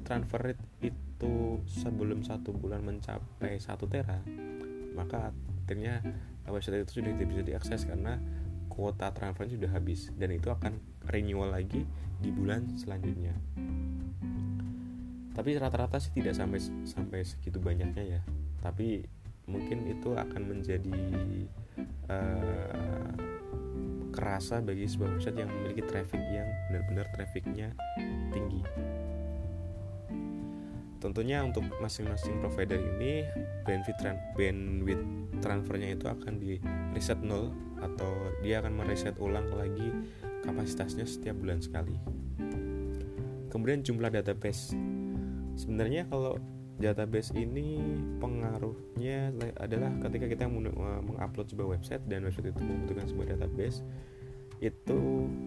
transfer 0.08 0.42
rate 0.42 0.64
itu 0.80 1.60
sebelum 1.66 2.22
satu 2.22 2.54
bulan 2.54 2.86
mencapai 2.86 3.58
1 3.58 3.66
tera, 3.90 4.22
maka 4.94 5.34
akhirnya 5.66 6.06
website 6.46 6.86
itu 6.86 7.02
sudah 7.02 7.12
tidak 7.18 7.28
bisa 7.34 7.42
diakses 7.42 7.82
karena 7.90 8.22
kuota 8.70 9.10
transfer 9.10 9.50
sudah 9.50 9.74
habis. 9.74 10.14
Dan 10.14 10.38
itu 10.38 10.54
akan 10.54 10.78
renewal 11.10 11.50
lagi 11.50 11.82
di 12.22 12.30
bulan 12.30 12.78
selanjutnya. 12.78 13.34
Tapi 15.36 15.50
rata-rata 15.58 16.00
sih 16.00 16.14
tidak 16.16 16.38
sampai 16.38 16.62
sampai 16.86 17.20
segitu 17.26 17.58
banyaknya 17.58 18.22
ya. 18.22 18.22
Tapi 18.62 19.04
mungkin 19.50 19.90
itu 19.90 20.14
akan 20.14 20.42
menjadi 20.54 21.02
uh, 22.08 23.12
kerasa 24.16 24.64
bagi 24.64 24.88
sebuah 24.88 25.18
website 25.20 25.38
yang 25.44 25.52
memiliki 25.52 25.84
traffic 25.84 26.22
yang 26.32 26.48
benar-benar 26.72 27.10
trafficnya 27.12 27.74
tinggi. 28.32 28.64
Tentunya 31.04 31.44
untuk 31.44 31.68
masing-masing 31.84 32.40
provider 32.40 32.80
ini 32.80 33.28
bandwidth 33.68 34.02
bandwidth 34.34 35.25
transfernya 35.40 35.96
itu 35.96 36.06
akan 36.08 36.40
di 36.40 36.60
reset 36.96 37.20
nol 37.22 37.52
atau 37.82 38.12
dia 38.42 38.64
akan 38.64 38.74
mereset 38.80 39.16
ulang 39.20 39.46
lagi 39.54 39.92
kapasitasnya 40.46 41.04
setiap 41.06 41.36
bulan 41.40 41.60
sekali. 41.60 41.96
Kemudian 43.50 43.82
jumlah 43.82 44.12
database. 44.12 44.76
Sebenarnya 45.56 46.06
kalau 46.12 46.36
database 46.76 47.32
ini 47.40 47.80
pengaruhnya 48.20 49.32
adalah 49.56 49.96
ketika 50.04 50.28
kita 50.28 50.46
mengupload 50.52 51.48
sebuah 51.48 51.80
website 51.80 52.04
dan 52.12 52.28
website 52.28 52.52
itu 52.52 52.60
membutuhkan 52.60 53.08
sebuah 53.08 53.28
database 53.36 53.80
itu 54.60 55.00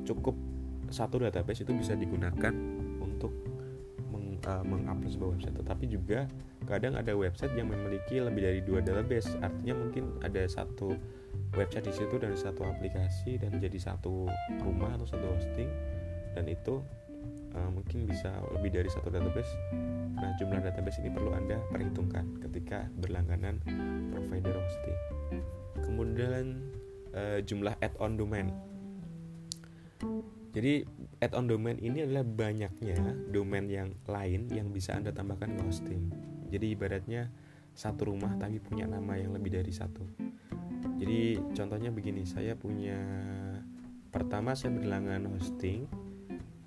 cukup 0.09 0.37
satu 0.89 1.21
database 1.21 1.69
itu 1.69 1.73
bisa 1.77 1.93
digunakan 1.93 2.53
untuk 3.05 3.33
uh, 4.49 4.65
mengupload 4.65 5.13
sebuah 5.13 5.31
website 5.37 5.57
tetapi 5.61 5.85
juga 5.93 6.25
kadang 6.69 7.01
ada 7.01 7.17
website 7.17 7.57
yang 7.57 7.73
memiliki 7.73 8.21
lebih 8.21 8.45
dari 8.45 8.61
dua 8.61 8.85
database. 8.85 9.33
Artinya 9.41 9.75
mungkin 9.81 10.21
ada 10.21 10.45
satu 10.45 10.93
website 11.57 11.89
di 11.89 11.95
situ 11.97 12.21
dan 12.21 12.37
satu 12.37 12.69
aplikasi 12.69 13.41
dan 13.41 13.57
jadi 13.57 13.81
satu 13.81 14.29
rumah 14.61 14.93
atau 15.01 15.09
satu 15.09 15.25
hosting. 15.33 15.73
Dan 16.37 16.45
itu 16.45 16.85
uh, 17.57 17.71
mungkin 17.73 18.05
bisa 18.05 18.37
lebih 18.53 18.77
dari 18.77 18.93
satu 18.93 19.09
database. 19.09 19.49
Nah 20.21 20.37
jumlah 20.37 20.61
database 20.61 21.01
ini 21.01 21.09
perlu 21.09 21.33
anda 21.33 21.57
perhitungkan 21.73 22.37
ketika 22.45 22.85
berlangganan 23.01 23.65
provider 24.13 24.53
hosting. 24.53 24.99
Kemudian 25.81 26.61
uh, 27.17 27.41
jumlah 27.41 27.73
add-on 27.81 28.21
domain. 28.21 28.53
Jadi 30.53 30.83
add-on 31.23 31.47
domain 31.49 31.79
ini 31.79 32.03
adalah 32.03 32.25
banyaknya 32.25 32.99
domain 33.31 33.69
yang 33.69 33.93
lain 34.09 34.49
yang 34.51 34.73
bisa 34.73 34.97
Anda 34.97 35.13
tambahkan 35.13 35.55
ke 35.55 35.63
hosting. 35.65 36.28
Jadi 36.49 36.75
ibaratnya 36.75 37.29
satu 37.77 38.11
rumah 38.11 38.35
tapi 38.41 38.59
punya 38.59 38.89
nama 38.91 39.15
yang 39.15 39.37
lebih 39.37 39.55
dari 39.55 39.71
satu. 39.71 40.03
Jadi 40.99 41.39
contohnya 41.55 41.95
begini, 41.95 42.27
saya 42.27 42.59
punya 42.59 42.99
pertama 44.11 44.59
saya 44.59 44.75
berlangganan 44.75 45.31
hosting 45.31 45.87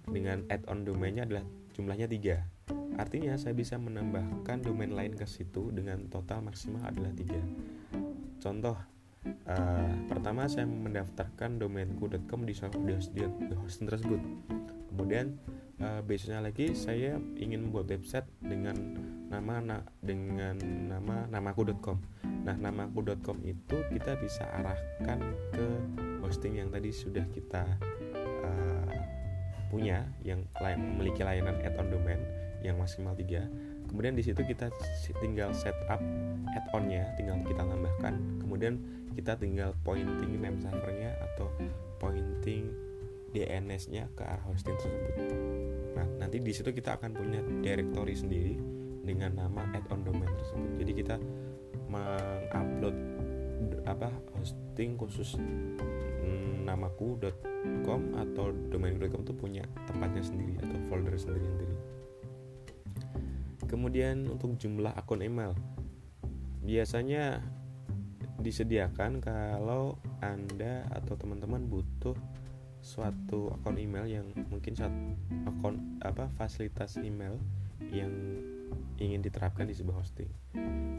dengan 0.07 0.47
add-on 0.47 0.87
domainnya 0.87 1.27
adalah 1.27 1.43
jumlahnya 1.75 2.07
tiga. 2.07 2.47
Artinya 2.95 3.35
saya 3.35 3.55
bisa 3.57 3.75
menambahkan 3.79 4.63
domain 4.63 4.91
lain 4.91 5.15
ke 5.15 5.25
situ 5.27 5.71
dengan 5.73 6.07
total 6.07 6.43
maksimal 6.43 6.83
adalah 6.85 7.11
tiga. 7.15 7.39
Contoh 8.39 8.77
uh, 9.25 9.91
pertama 10.07 10.47
saya 10.47 10.67
mendaftarkan 10.67 11.61
domainku.com 11.61 12.39
di, 12.45 12.53
di, 13.13 13.53
hosting 13.57 13.87
tersebut 13.89 14.21
kemudian 14.91 15.37
uh, 15.79 16.01
besoknya 16.03 16.41
lagi 16.43 16.73
saya 16.73 17.17
ingin 17.37 17.69
membuat 17.69 17.93
website 17.93 18.27
dengan 18.41 18.75
nama 19.31 19.63
na, 19.63 19.77
dengan 20.03 20.59
nama 20.91 21.23
namaku.com 21.31 21.95
nah 22.43 22.53
namaku.com 22.57 23.39
itu 23.47 23.77
kita 23.95 24.19
bisa 24.19 24.43
arahkan 24.59 25.19
ke 25.55 25.67
hosting 26.19 26.59
yang 26.59 26.67
tadi 26.67 26.91
sudah 26.91 27.23
kita 27.31 27.63
uh, 28.43 28.91
punya 29.71 30.03
yang 30.27 30.43
memiliki 30.59 31.23
layanan 31.23 31.55
add-on 31.63 31.87
domain 31.87 32.19
yang 32.59 32.75
maksimal 32.75 33.15
3 33.15 33.87
kemudian 33.87 34.19
di 34.19 34.23
situ 34.23 34.43
kita 34.43 34.67
tinggal 35.23 35.55
setup 35.55 36.03
add-onnya 36.55 37.07
tinggal 37.15 37.39
kita 37.43 37.63
tambahkan. 37.63 38.13
Kemudian 38.39 38.73
kita 39.15 39.35
tinggal 39.39 39.75
pointing 39.83 40.39
name 40.39 40.59
servernya 40.59 41.11
atau 41.31 41.51
pointing 41.99 42.71
DNS-nya 43.31 44.11
ke 44.15 44.23
arah 44.27 44.43
hosting 44.47 44.75
tersebut. 44.75 45.15
Nah, 45.95 46.07
nanti 46.19 46.43
di 46.43 46.51
situ 46.51 46.71
kita 46.75 46.99
akan 46.99 47.11
punya 47.15 47.39
directory 47.63 48.15
sendiri 48.15 48.55
dengan 49.01 49.33
nama 49.37 49.65
add-on 49.73 50.05
domain 50.05 50.29
tersebut. 50.29 50.71
Jadi 50.81 50.91
kita 50.93 51.15
mengupload 51.91 52.95
apa 53.85 54.09
hosting 54.37 54.97
khusus 54.97 55.37
mm, 55.37 56.65
namaku.com 56.65 58.01
atau 58.17 58.53
domain.com 58.69 59.21
itu 59.21 59.33
punya 59.35 59.63
tempatnya 59.85 60.23
sendiri 60.23 60.57
atau 60.61 60.77
folder 60.89 61.13
sendiri-sendiri. 61.17 61.75
Kemudian 63.65 64.27
untuk 64.27 64.59
jumlah 64.59 64.91
akun 64.97 65.23
email. 65.23 65.55
Biasanya 66.61 67.41
disediakan 68.41 69.21
kalau 69.21 70.01
Anda 70.19 70.85
atau 70.89 71.13
teman-teman 71.15 71.69
butuh 71.69 72.17
suatu 72.81 73.53
akun 73.61 73.77
email 73.77 74.09
yang 74.09 74.27
mungkin 74.49 74.73
saat 74.73 74.91
akun 75.45 76.01
apa 76.01 76.27
fasilitas 76.33 76.97
email 76.97 77.37
yang 77.93 78.09
ingin 79.01 79.21
diterapkan 79.21 79.65
di 79.65 79.75
sebuah 79.75 80.01
hosting. 80.03 80.29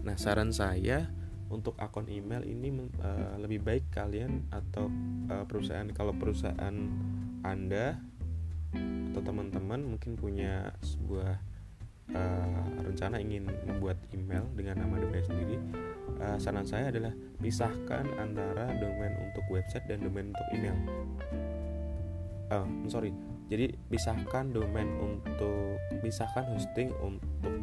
Nah, 0.02 0.16
saran 0.18 0.50
saya 0.50 1.08
untuk 1.52 1.76
akun 1.76 2.08
email 2.08 2.42
ini 2.48 2.72
uh, 3.04 3.36
lebih 3.36 3.60
baik 3.60 3.92
kalian 3.92 4.48
atau 4.48 4.88
uh, 5.28 5.44
perusahaan 5.44 5.86
kalau 5.92 6.16
perusahaan 6.16 6.76
Anda 7.44 8.00
atau 9.12 9.20
teman-teman 9.20 9.84
mungkin 9.84 10.16
punya 10.16 10.72
sebuah 10.80 11.36
uh, 12.16 12.64
rencana 12.88 13.20
ingin 13.20 13.44
membuat 13.68 14.00
email 14.16 14.48
dengan 14.56 14.80
nama 14.80 14.96
domain 14.96 15.20
sendiri 15.28 15.60
uh, 16.22 16.38
saran 16.38 16.66
saya 16.66 16.88
adalah 16.88 17.12
pisahkan 17.42 18.06
antara 18.16 18.70
domain 18.78 19.14
untuk 19.30 19.44
website 19.50 19.84
dan 19.90 20.00
domain 20.00 20.30
untuk 20.30 20.46
email. 20.54 20.76
Uh, 22.52 22.66
sorry, 22.86 23.10
jadi 23.48 23.74
pisahkan 23.90 24.52
domain 24.52 24.88
untuk 25.00 25.80
pisahkan 26.00 26.46
hosting 26.54 26.90
untuk 27.02 27.56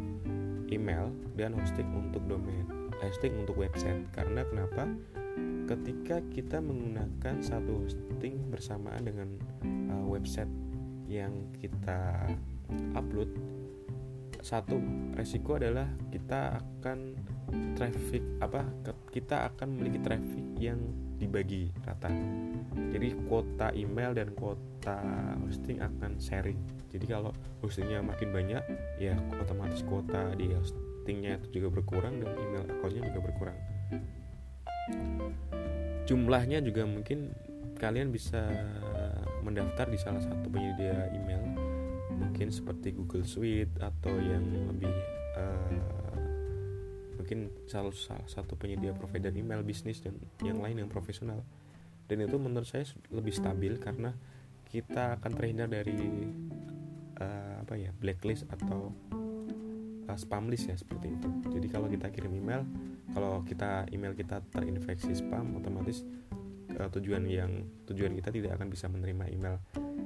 email 0.70 1.10
dan 1.34 1.58
hosting 1.58 1.89
untuk 1.98 2.22
domain, 2.30 2.65
hosting 3.02 3.34
untuk 3.42 3.58
website. 3.58 4.06
Karena 4.13 4.46
kenapa? 4.46 4.86
Ketika 5.70 6.22
kita 6.34 6.58
menggunakan 6.62 7.42
satu 7.42 7.86
hosting 7.86 8.50
bersamaan 8.50 9.06
dengan 9.06 9.30
uh, 9.94 10.06
website 10.06 10.50
yang 11.10 11.34
kita 11.58 12.30
upload, 12.94 13.30
satu 14.39 14.78
resiko 15.18 15.58
adalah 15.58 15.89
kita 16.10 16.58
akan 16.58 17.18
traffic 17.74 18.22
apa 18.39 18.62
kita 19.10 19.52
akan 19.52 19.74
memiliki 19.74 20.00
traffic 20.06 20.46
yang 20.62 20.80
dibagi 21.19 21.67
rata. 21.84 22.08
Jadi 22.95 23.13
kuota 23.27 23.75
email 23.75 24.15
dan 24.15 24.32
kuota 24.34 25.03
hosting 25.43 25.84
akan 25.84 26.15
sharing. 26.17 26.58
Jadi 26.89 27.05
kalau 27.05 27.36
hostingnya 27.62 28.01
makin 28.01 28.32
banyak, 28.32 28.63
ya 28.97 29.19
otomatis 29.38 29.84
kuota 29.84 30.34
di 30.39 30.49
hostingnya 30.55 31.38
itu 31.43 31.62
juga 31.62 31.77
berkurang 31.77 32.23
dan 32.23 32.34
email 32.39 32.63
akunnya 32.65 33.03
juga 33.12 33.19
berkurang. 33.29 33.58
Jumlahnya 36.10 36.65
juga 36.65 36.89
mungkin 36.89 37.36
kalian 37.77 38.10
bisa 38.10 38.49
mendaftar 39.45 39.88
di 39.88 39.99
salah 40.01 40.19
satu 40.19 40.49
penyedia 40.49 41.13
email, 41.15 41.41
mungkin 42.12 42.49
seperti 42.49 42.91
Google 42.91 43.23
Suite 43.23 43.71
atau 43.79 44.12
yang 44.17 44.43
lebih 44.73 44.91
uh, 45.38 46.09
mungkin 47.19 47.51
salah, 47.67 47.91
salah 47.91 48.23
satu 48.32 48.55
penyedia 48.55 48.95
provider 48.95 49.36
email 49.36 49.60
bisnis 49.60 49.99
dan 49.99 50.15
yang 50.39 50.63
lain 50.63 50.79
yang 50.79 50.89
profesional. 50.89 51.43
Dan 52.08 52.23
itu 52.23 52.39
menurut 52.39 52.65
saya 52.65 52.88
lebih 53.12 53.36
stabil 53.36 53.75
karena 53.77 54.15
kita 54.71 55.19
akan 55.19 55.32
terhindar 55.36 55.67
dari 55.67 55.99
uh, 57.19 57.62
apa 57.62 57.75
ya 57.75 57.91
blacklist 57.91 58.47
atau 58.49 58.95
uh, 60.08 60.17
spam 60.17 60.47
list 60.47 60.71
ya 60.71 60.75
seperti 60.79 61.12
itu. 61.12 61.29
Jadi 61.51 61.67
kalau 61.67 61.91
kita 61.91 62.08
kirim 62.10 62.34
email 62.34 62.63
kalau 63.13 63.41
kita 63.43 63.89
email 63.89 64.13
kita 64.13 64.41
terinfeksi 64.53 65.12
spam 65.17 65.58
otomatis 65.60 66.05
uh, 66.77 66.89
tujuan 66.93 67.25
yang 67.27 67.67
tujuan 67.89 68.15
kita 68.15 68.29
tidak 68.32 68.58
akan 68.58 68.69
bisa 68.71 68.86
menerima 68.88 69.25
email 69.29 69.58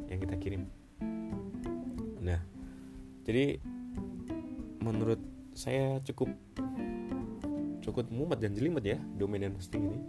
yang 0.09 0.19
kita 0.19 0.35
kirim. 0.39 0.67
Nah 2.23 2.41
jadi 3.23 3.59
menurut 4.83 5.19
saya 5.55 6.01
cukup 6.03 6.33
cukup 7.83 8.07
mumet 8.09 8.39
dan 8.39 8.55
jelimet 8.55 8.83
ya 8.87 8.97
domain 9.19 9.43
dan 9.43 9.53
hosting 9.53 9.91
ini. 9.91 9.99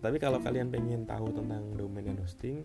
Tapi 0.00 0.16
kalau 0.16 0.40
kalian 0.40 0.72
pengen 0.72 1.04
tahu 1.04 1.34
tentang 1.34 1.76
domain 1.76 2.06
dan 2.06 2.16
hosting 2.22 2.64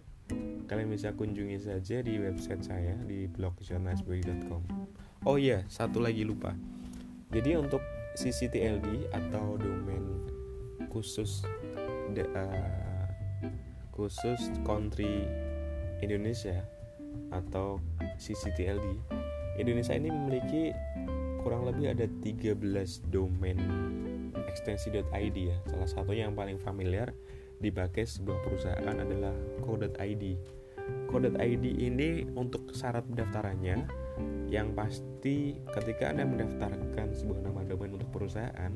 kalian 0.66 0.90
bisa 0.90 1.14
kunjungi 1.14 1.62
saja 1.62 2.02
di 2.02 2.18
website 2.18 2.66
saya 2.66 2.98
di 3.06 3.30
blog 3.30 3.54
oh 5.26 5.38
iya 5.38 5.66
satu 5.66 6.00
lagi 6.00 6.22
lupa. 6.26 6.54
Jadi 7.34 7.58
untuk 7.58 7.82
CCTLD 8.16 9.12
atau 9.12 9.60
domain 9.60 10.06
khusus 10.88 11.44
de, 12.16 12.24
uh, 12.24 13.06
khusus 13.92 14.40
country 14.64 15.28
Indonesia 16.00 16.64
atau 17.32 17.84
CCTLD 18.16 18.96
Indonesia 19.60 19.96
ini 19.96 20.10
memiliki 20.12 20.72
kurang 21.44 21.68
lebih 21.68 21.92
ada 21.96 22.08
13 22.24 22.56
domain 23.12 23.60
ekstensi.id 24.44 25.38
ya. 25.38 25.58
Salah 25.72 25.88
satunya 25.88 26.28
yang 26.28 26.36
paling 26.36 26.60
familiar 26.60 27.16
dipakai 27.64 28.04
sebuah 28.04 28.44
perusahaan 28.44 28.98
adalah 29.00 29.32
co.id 29.64 30.24
co.id 31.10 31.66
ini 31.66 32.28
untuk 32.36 32.70
syarat 32.76 33.06
pendaftarannya 33.10 33.88
yang 34.52 34.78
pasti 34.78 35.58
ketika 35.74 36.14
Anda 36.14 36.28
mendaftarkan 36.28 37.18
sebuah 37.18 37.40
nama 37.42 37.66
domain 37.66 37.98
untuk 37.98 38.10
perusahaan 38.14 38.72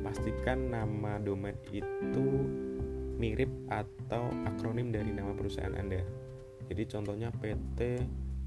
pastikan 0.00 0.72
nama 0.72 1.20
domain 1.20 1.56
itu 1.70 2.26
mirip 3.20 3.52
atau 3.68 4.32
akronim 4.48 4.88
dari 4.88 5.12
nama 5.12 5.36
perusahaan 5.36 5.76
Anda. 5.76 6.00
Jadi 6.72 6.82
contohnya 6.88 7.28
PT 7.34 8.00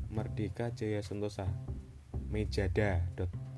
Merdeka 0.09 0.73
Jaya 0.73 1.05
Sentosa 1.05 1.45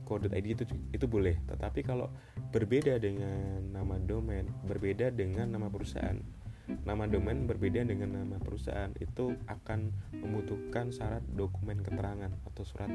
mejada.co.id 0.05 0.45
itu 0.45 0.63
itu 0.93 1.05
boleh. 1.09 1.41
Tetapi 1.49 1.81
kalau 1.81 2.13
berbeda 2.53 3.01
dengan 3.01 3.73
nama 3.73 3.97
domain 3.97 4.45
berbeda 4.63 5.09
dengan 5.09 5.49
nama 5.49 5.67
perusahaan 5.67 6.21
nama 6.65 7.05
domain 7.05 7.45
berbeda 7.45 7.85
dengan 7.85 8.25
nama 8.25 8.41
perusahaan 8.41 8.89
itu 8.97 9.37
akan 9.45 9.93
membutuhkan 10.17 10.89
syarat 10.89 11.21
dokumen 11.37 11.85
keterangan 11.85 12.33
atau 12.41 12.65
surat 12.65 12.89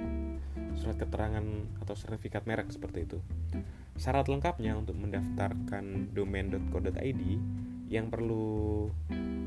surat 0.74 0.98
keterangan 0.98 1.44
atau 1.78 1.94
sertifikat 1.94 2.50
merek 2.50 2.74
seperti 2.74 3.06
itu. 3.06 3.22
Syarat 3.94 4.26
lengkapnya 4.26 4.74
untuk 4.74 4.98
mendaftarkan 4.98 6.10
domain.co.id 6.10 7.22
yang 7.86 8.10
perlu 8.10 8.90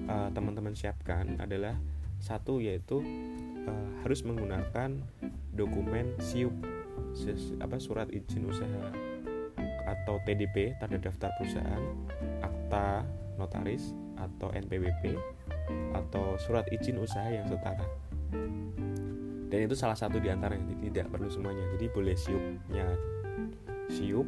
uh, 0.08 0.30
teman-teman 0.32 0.76
siapkan 0.76 1.40
adalah 1.44 1.76
satu 2.24 2.64
yaitu 2.64 3.04
uh, 3.68 3.88
harus 4.08 4.24
menggunakan 4.24 5.04
dokumen 5.52 6.16
SIUP 6.24 6.73
apa 7.62 7.78
surat 7.78 8.10
izin 8.10 8.50
usaha 8.50 8.90
atau 9.86 10.18
TDP 10.26 10.74
tanda 10.82 10.98
daftar 10.98 11.30
perusahaan 11.38 11.84
akta 12.42 13.06
notaris 13.38 13.94
atau 14.18 14.50
NPWP 14.54 15.14
atau 15.94 16.36
surat 16.42 16.66
izin 16.74 17.00
usaha 17.00 17.30
yang 17.30 17.46
setara. 17.46 17.86
Dan 19.54 19.70
itu 19.70 19.78
salah 19.78 19.94
satu 19.94 20.18
di 20.18 20.34
antaranya 20.34 20.74
tidak 20.82 21.14
perlu 21.14 21.30
semuanya. 21.30 21.62
Jadi 21.78 21.86
boleh 21.94 22.18
siupnya 22.18 22.98
siup 23.94 24.26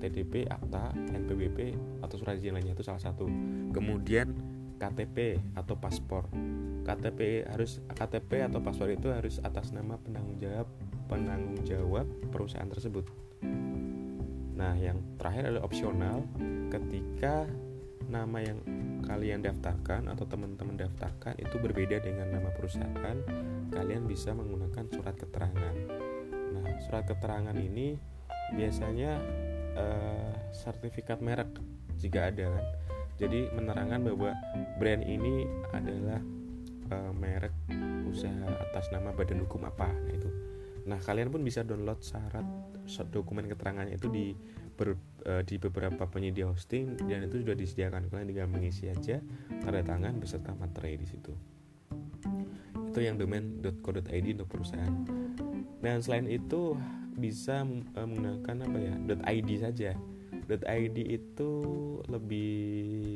TDP 0.00 0.48
akta 0.48 0.96
NPWP 0.96 1.76
atau 2.00 2.16
surat 2.16 2.40
izin 2.40 2.56
lainnya 2.56 2.72
itu 2.72 2.84
salah 2.84 3.00
satu. 3.00 3.28
Kemudian 3.76 4.32
KTP 4.80 5.40
atau 5.56 5.76
paspor. 5.76 6.28
KTP 6.84 7.48
harus 7.48 7.80
KTP 7.92 8.44
atau 8.48 8.60
paspor 8.60 8.92
itu 8.92 9.08
harus 9.12 9.40
atas 9.40 9.72
nama 9.72 9.96
penanggung 9.96 10.36
jawab 10.36 10.68
penanggung 11.14 11.62
jawab 11.62 12.06
perusahaan 12.34 12.66
tersebut. 12.66 13.06
Nah, 14.58 14.74
yang 14.74 14.98
terakhir 15.14 15.54
adalah 15.54 15.62
opsional 15.62 16.26
ketika 16.74 17.46
nama 18.10 18.42
yang 18.42 18.58
kalian 19.06 19.46
daftarkan 19.46 20.10
atau 20.10 20.26
teman-teman 20.26 20.74
daftarkan 20.74 21.38
itu 21.38 21.54
berbeda 21.62 22.02
dengan 22.02 22.34
nama 22.34 22.50
perusahaan, 22.50 23.18
kalian 23.70 24.10
bisa 24.10 24.34
menggunakan 24.34 24.90
surat 24.90 25.14
keterangan. 25.14 25.74
Nah, 26.50 26.66
surat 26.82 27.06
keterangan 27.06 27.54
ini 27.54 27.94
biasanya 28.58 29.22
uh, 29.78 30.32
sertifikat 30.50 31.22
merek 31.22 31.54
jika 31.94 32.34
ada 32.34 32.50
kan. 32.50 32.66
Jadi 33.14 33.46
menerangkan 33.54 34.02
bahwa 34.10 34.34
brand 34.82 35.06
ini 35.06 35.46
adalah 35.70 36.18
uh, 36.90 37.12
merek 37.14 37.54
usaha 38.10 38.46
atas 38.70 38.90
nama 38.92 39.10
badan 39.10 39.42
hukum 39.42 39.66
apa 39.66 39.90
nah 39.90 40.12
itu 40.12 40.30
nah 40.84 41.00
kalian 41.00 41.32
pun 41.32 41.40
bisa 41.40 41.64
download 41.64 42.04
syarat 42.04 42.44
dokumen 43.08 43.48
keterangannya 43.48 43.96
itu 43.96 44.08
di 44.12 44.36
ber, 44.74 44.98
uh, 45.24 45.42
di 45.46 45.56
beberapa 45.56 46.04
penyedia 46.10 46.50
hosting 46.50 46.98
dan 47.06 47.26
itu 47.26 47.40
sudah 47.40 47.56
disediakan. 47.56 48.10
Kalian 48.10 48.28
tinggal 48.28 48.48
mengisi 48.50 48.90
aja 48.90 49.22
tanda 49.62 49.80
tangan 49.80 50.18
beserta 50.18 50.52
materai 50.52 50.98
di 50.98 51.06
situ. 51.06 51.32
Itu 52.90 52.98
yang 53.02 53.18
domain.co.id 53.18 54.26
untuk 54.38 54.48
perusahaan. 54.50 54.94
Dan 55.82 56.00
selain 56.02 56.30
itu 56.30 56.78
bisa 57.14 57.62
uh, 57.64 58.06
menggunakan 58.06 58.56
apa 58.66 58.78
ya 58.78 58.94
.id 59.32 59.50
saja 59.62 59.92
.id 60.44 60.98
itu 61.00 61.50
lebih 62.04 62.52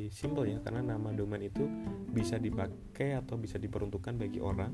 simple 0.09 0.49
ya 0.49 0.57
karena 0.65 0.95
nama 0.95 1.13
domain 1.13 1.45
itu 1.45 1.61
bisa 2.09 2.41
dipakai 2.41 3.13
atau 3.13 3.37
bisa 3.37 3.61
diperuntukkan 3.61 4.17
bagi 4.17 4.41
orang 4.41 4.73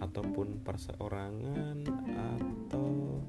ataupun 0.00 0.62
perseorangan 0.64 1.86
atau 2.14 3.20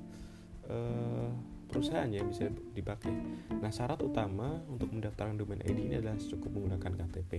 uh, 0.70 1.30
perusahaan 1.70 2.08
ya 2.08 2.24
bisa 2.24 2.48
dipakai. 2.74 3.12
Nah 3.60 3.72
syarat 3.74 4.00
utama 4.00 4.64
untuk 4.72 4.94
mendaftarkan 4.96 5.36
domain 5.36 5.62
ID 5.66 5.92
ini 5.92 5.96
adalah 6.00 6.16
cukup 6.16 6.50
menggunakan 6.56 6.92
KTP. 7.04 7.32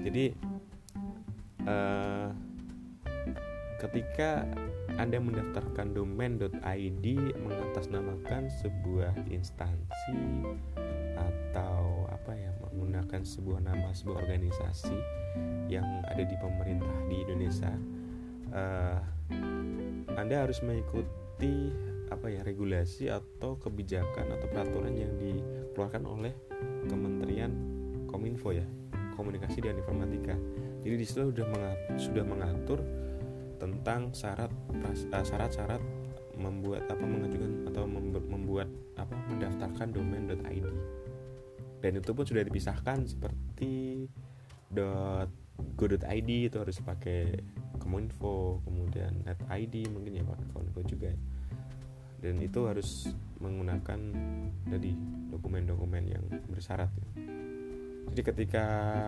Jadi 0.00 0.24
uh, 1.68 2.28
ketika 3.80 4.44
anda 5.00 5.16
mendaftarkan 5.16 5.96
domain.id 5.96 7.06
mengatasnamakan 7.40 8.52
sebuah 8.60 9.16
instansi 9.32 10.44
atau 11.16 12.04
apa 12.12 12.36
ya 12.36 12.52
menggunakan 12.68 13.24
sebuah 13.24 13.64
nama 13.64 13.96
sebuah 13.96 14.28
organisasi 14.28 14.92
yang 15.72 15.88
ada 16.04 16.20
di 16.20 16.36
pemerintah 16.36 16.92
di 17.08 17.16
Indonesia. 17.24 17.72
Uh, 18.52 19.00
Anda 20.20 20.44
harus 20.44 20.60
mengikuti 20.60 21.72
apa 22.12 22.28
ya 22.28 22.44
regulasi 22.44 23.08
atau 23.08 23.56
kebijakan 23.56 24.36
atau 24.36 24.46
peraturan 24.52 24.92
yang 25.00 25.16
dikeluarkan 25.16 26.04
oleh 26.04 26.34
Kementerian 26.90 27.52
Kominfo 28.04 28.52
ya 28.52 28.66
komunikasi 29.16 29.64
dan 29.64 29.80
informatika. 29.80 30.36
Jadi 30.84 30.94
di 30.96 31.06
situ 31.08 31.30
sudah 31.32 31.46
mengatur, 31.48 31.96
sudah 31.96 32.24
mengatur 32.24 32.78
tentang 33.60 34.10
syarat 34.16 34.48
eh, 34.72 35.24
syarat-syarat 35.24 35.82
membuat 36.40 36.88
apa 36.88 37.04
mengajukan 37.04 37.68
atau 37.68 37.84
membuat 38.24 38.68
apa 38.96 39.12
mendaftarkan 39.28 39.92
domain.id 39.92 40.66
dan 41.80 41.92
itu 41.96 42.10
pun 42.12 42.24
sudah 42.24 42.44
dipisahkan 42.44 43.04
seperti 43.04 44.04
.go.id 45.76 46.30
itu 46.30 46.56
harus 46.56 46.78
pakai 46.80 47.36
kominfo 47.76 48.64
kemudian 48.64 49.24
net 49.26 49.40
id 49.50 49.88
mungkin 49.92 50.20
ya 50.20 50.24
pakai 50.24 50.46
kominfo 50.54 50.80
juga 50.86 51.10
dan 52.20 52.36
itu 52.38 52.60
harus 52.68 53.08
menggunakan 53.40 54.00
tadi 54.68 54.92
dokumen-dokumen 55.32 56.04
yang 56.04 56.24
bersyarat 56.52 56.92
ya. 56.92 57.08
jadi 58.12 58.22
ketika 58.32 58.64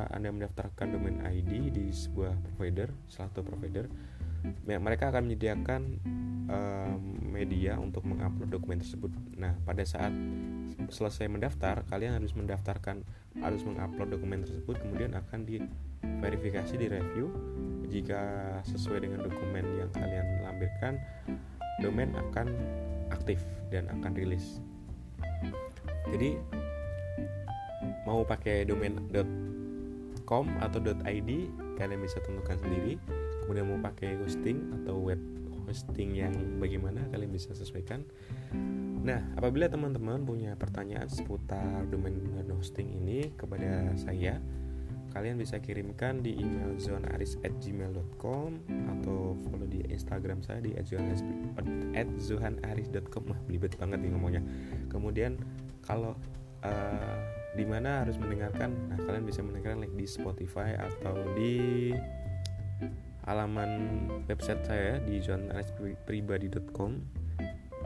anda 0.08 0.32
mendaftarkan 0.32 0.96
domain 0.96 1.20
ID 1.20 1.70
di 1.70 1.92
sebuah 1.92 2.32
provider 2.40 2.88
salah 3.06 3.28
satu 3.30 3.44
provider 3.44 3.86
mereka 4.66 5.10
akan 5.14 5.28
menyediakan 5.28 5.80
uh, 6.50 6.94
media 7.32 7.78
untuk 7.80 8.04
mengupload 8.04 8.50
dokumen 8.50 8.78
tersebut. 8.82 9.10
Nah, 9.38 9.56
pada 9.64 9.82
saat 9.86 10.12
selesai 10.92 11.26
mendaftar, 11.30 11.86
kalian 11.88 12.18
harus 12.18 12.36
mendaftarkan, 12.36 13.02
harus 13.40 13.62
mengupload 13.64 14.12
dokumen 14.12 14.44
tersebut, 14.44 14.78
kemudian 14.82 15.16
akan 15.16 15.48
diverifikasi, 15.48 16.74
direview. 16.76 17.30
Jika 17.92 18.20
sesuai 18.64 19.04
dengan 19.04 19.20
dokumen 19.26 19.64
yang 19.76 19.90
kalian 19.92 20.26
lampirkan, 20.48 20.96
domain 21.84 22.12
akan 22.16 22.48
aktif 23.12 23.40
dan 23.68 23.88
akan 23.92 24.16
rilis. 24.16 24.60
Jadi 26.08 26.36
mau 28.08 28.24
pakai 28.24 28.64
domain 28.64 28.96
.com 30.24 30.46
atau 30.62 30.78
.id 30.80 31.30
kalian 31.76 32.00
bisa 32.00 32.22
tentukan 32.22 32.56
sendiri 32.62 32.94
kemudian 33.44 33.66
mau 33.68 33.80
pakai 33.82 34.16
hosting 34.22 34.82
atau 34.82 34.98
web 35.02 35.20
hosting 35.66 36.18
yang 36.18 36.34
bagaimana 36.58 37.06
kalian 37.14 37.30
bisa 37.30 37.54
sesuaikan. 37.54 38.02
Nah 39.02 39.22
apabila 39.38 39.70
teman-teman 39.70 40.22
punya 40.26 40.54
pertanyaan 40.58 41.08
seputar 41.08 41.86
domain 41.88 42.18
dan 42.18 42.50
hosting 42.54 42.90
ini 43.02 43.32
kepada 43.34 43.94
saya 43.98 44.42
kalian 45.12 45.36
bisa 45.36 45.60
kirimkan 45.60 46.24
di 46.24 46.40
email 46.40 46.72
zonaris@gmail.com 46.80 48.48
atau 48.96 49.36
follow 49.44 49.68
di 49.68 49.84
Instagram 49.92 50.40
saya 50.40 50.64
di 50.64 50.72
@zohanaris.com 52.16 53.22
wah 53.28 53.40
belibet 53.44 53.76
banget 53.76 54.00
nih 54.00 54.10
ngomongnya. 54.16 54.42
Kemudian 54.88 55.36
kalau 55.84 56.16
uh, 56.64 57.16
di 57.52 57.68
mana 57.68 58.08
harus 58.08 58.16
mendengarkan? 58.16 58.72
Nah 58.88 58.96
kalian 59.04 59.28
bisa 59.28 59.44
mendengarkan 59.44 59.84
like 59.84 59.92
di 60.00 60.08
Spotify 60.08 60.72
atau 60.80 61.12
di 61.36 61.92
halaman 63.26 64.04
website 64.26 64.62
saya 64.66 64.98
di 65.02 65.22
journalistpribadi.com 65.22 66.90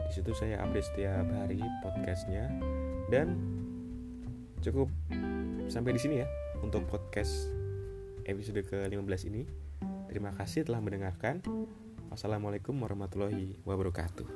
di 0.07 0.11
situ 0.15 0.31
saya 0.31 0.63
update 0.63 0.87
setiap 0.93 1.27
hari 1.35 1.59
podcastnya 1.83 2.47
dan 3.11 3.35
cukup 4.63 4.87
sampai 5.67 5.93
di 5.93 6.01
sini 6.01 6.15
ya 6.23 6.27
untuk 6.63 6.87
podcast 6.87 7.51
episode 8.27 8.63
ke-15 8.67 9.21
ini. 9.31 9.43
Terima 10.11 10.35
kasih 10.35 10.67
telah 10.67 10.83
mendengarkan. 10.83 11.43
Wassalamualaikum 12.11 12.75
warahmatullahi 12.75 13.59
wabarakatuh. 13.63 14.27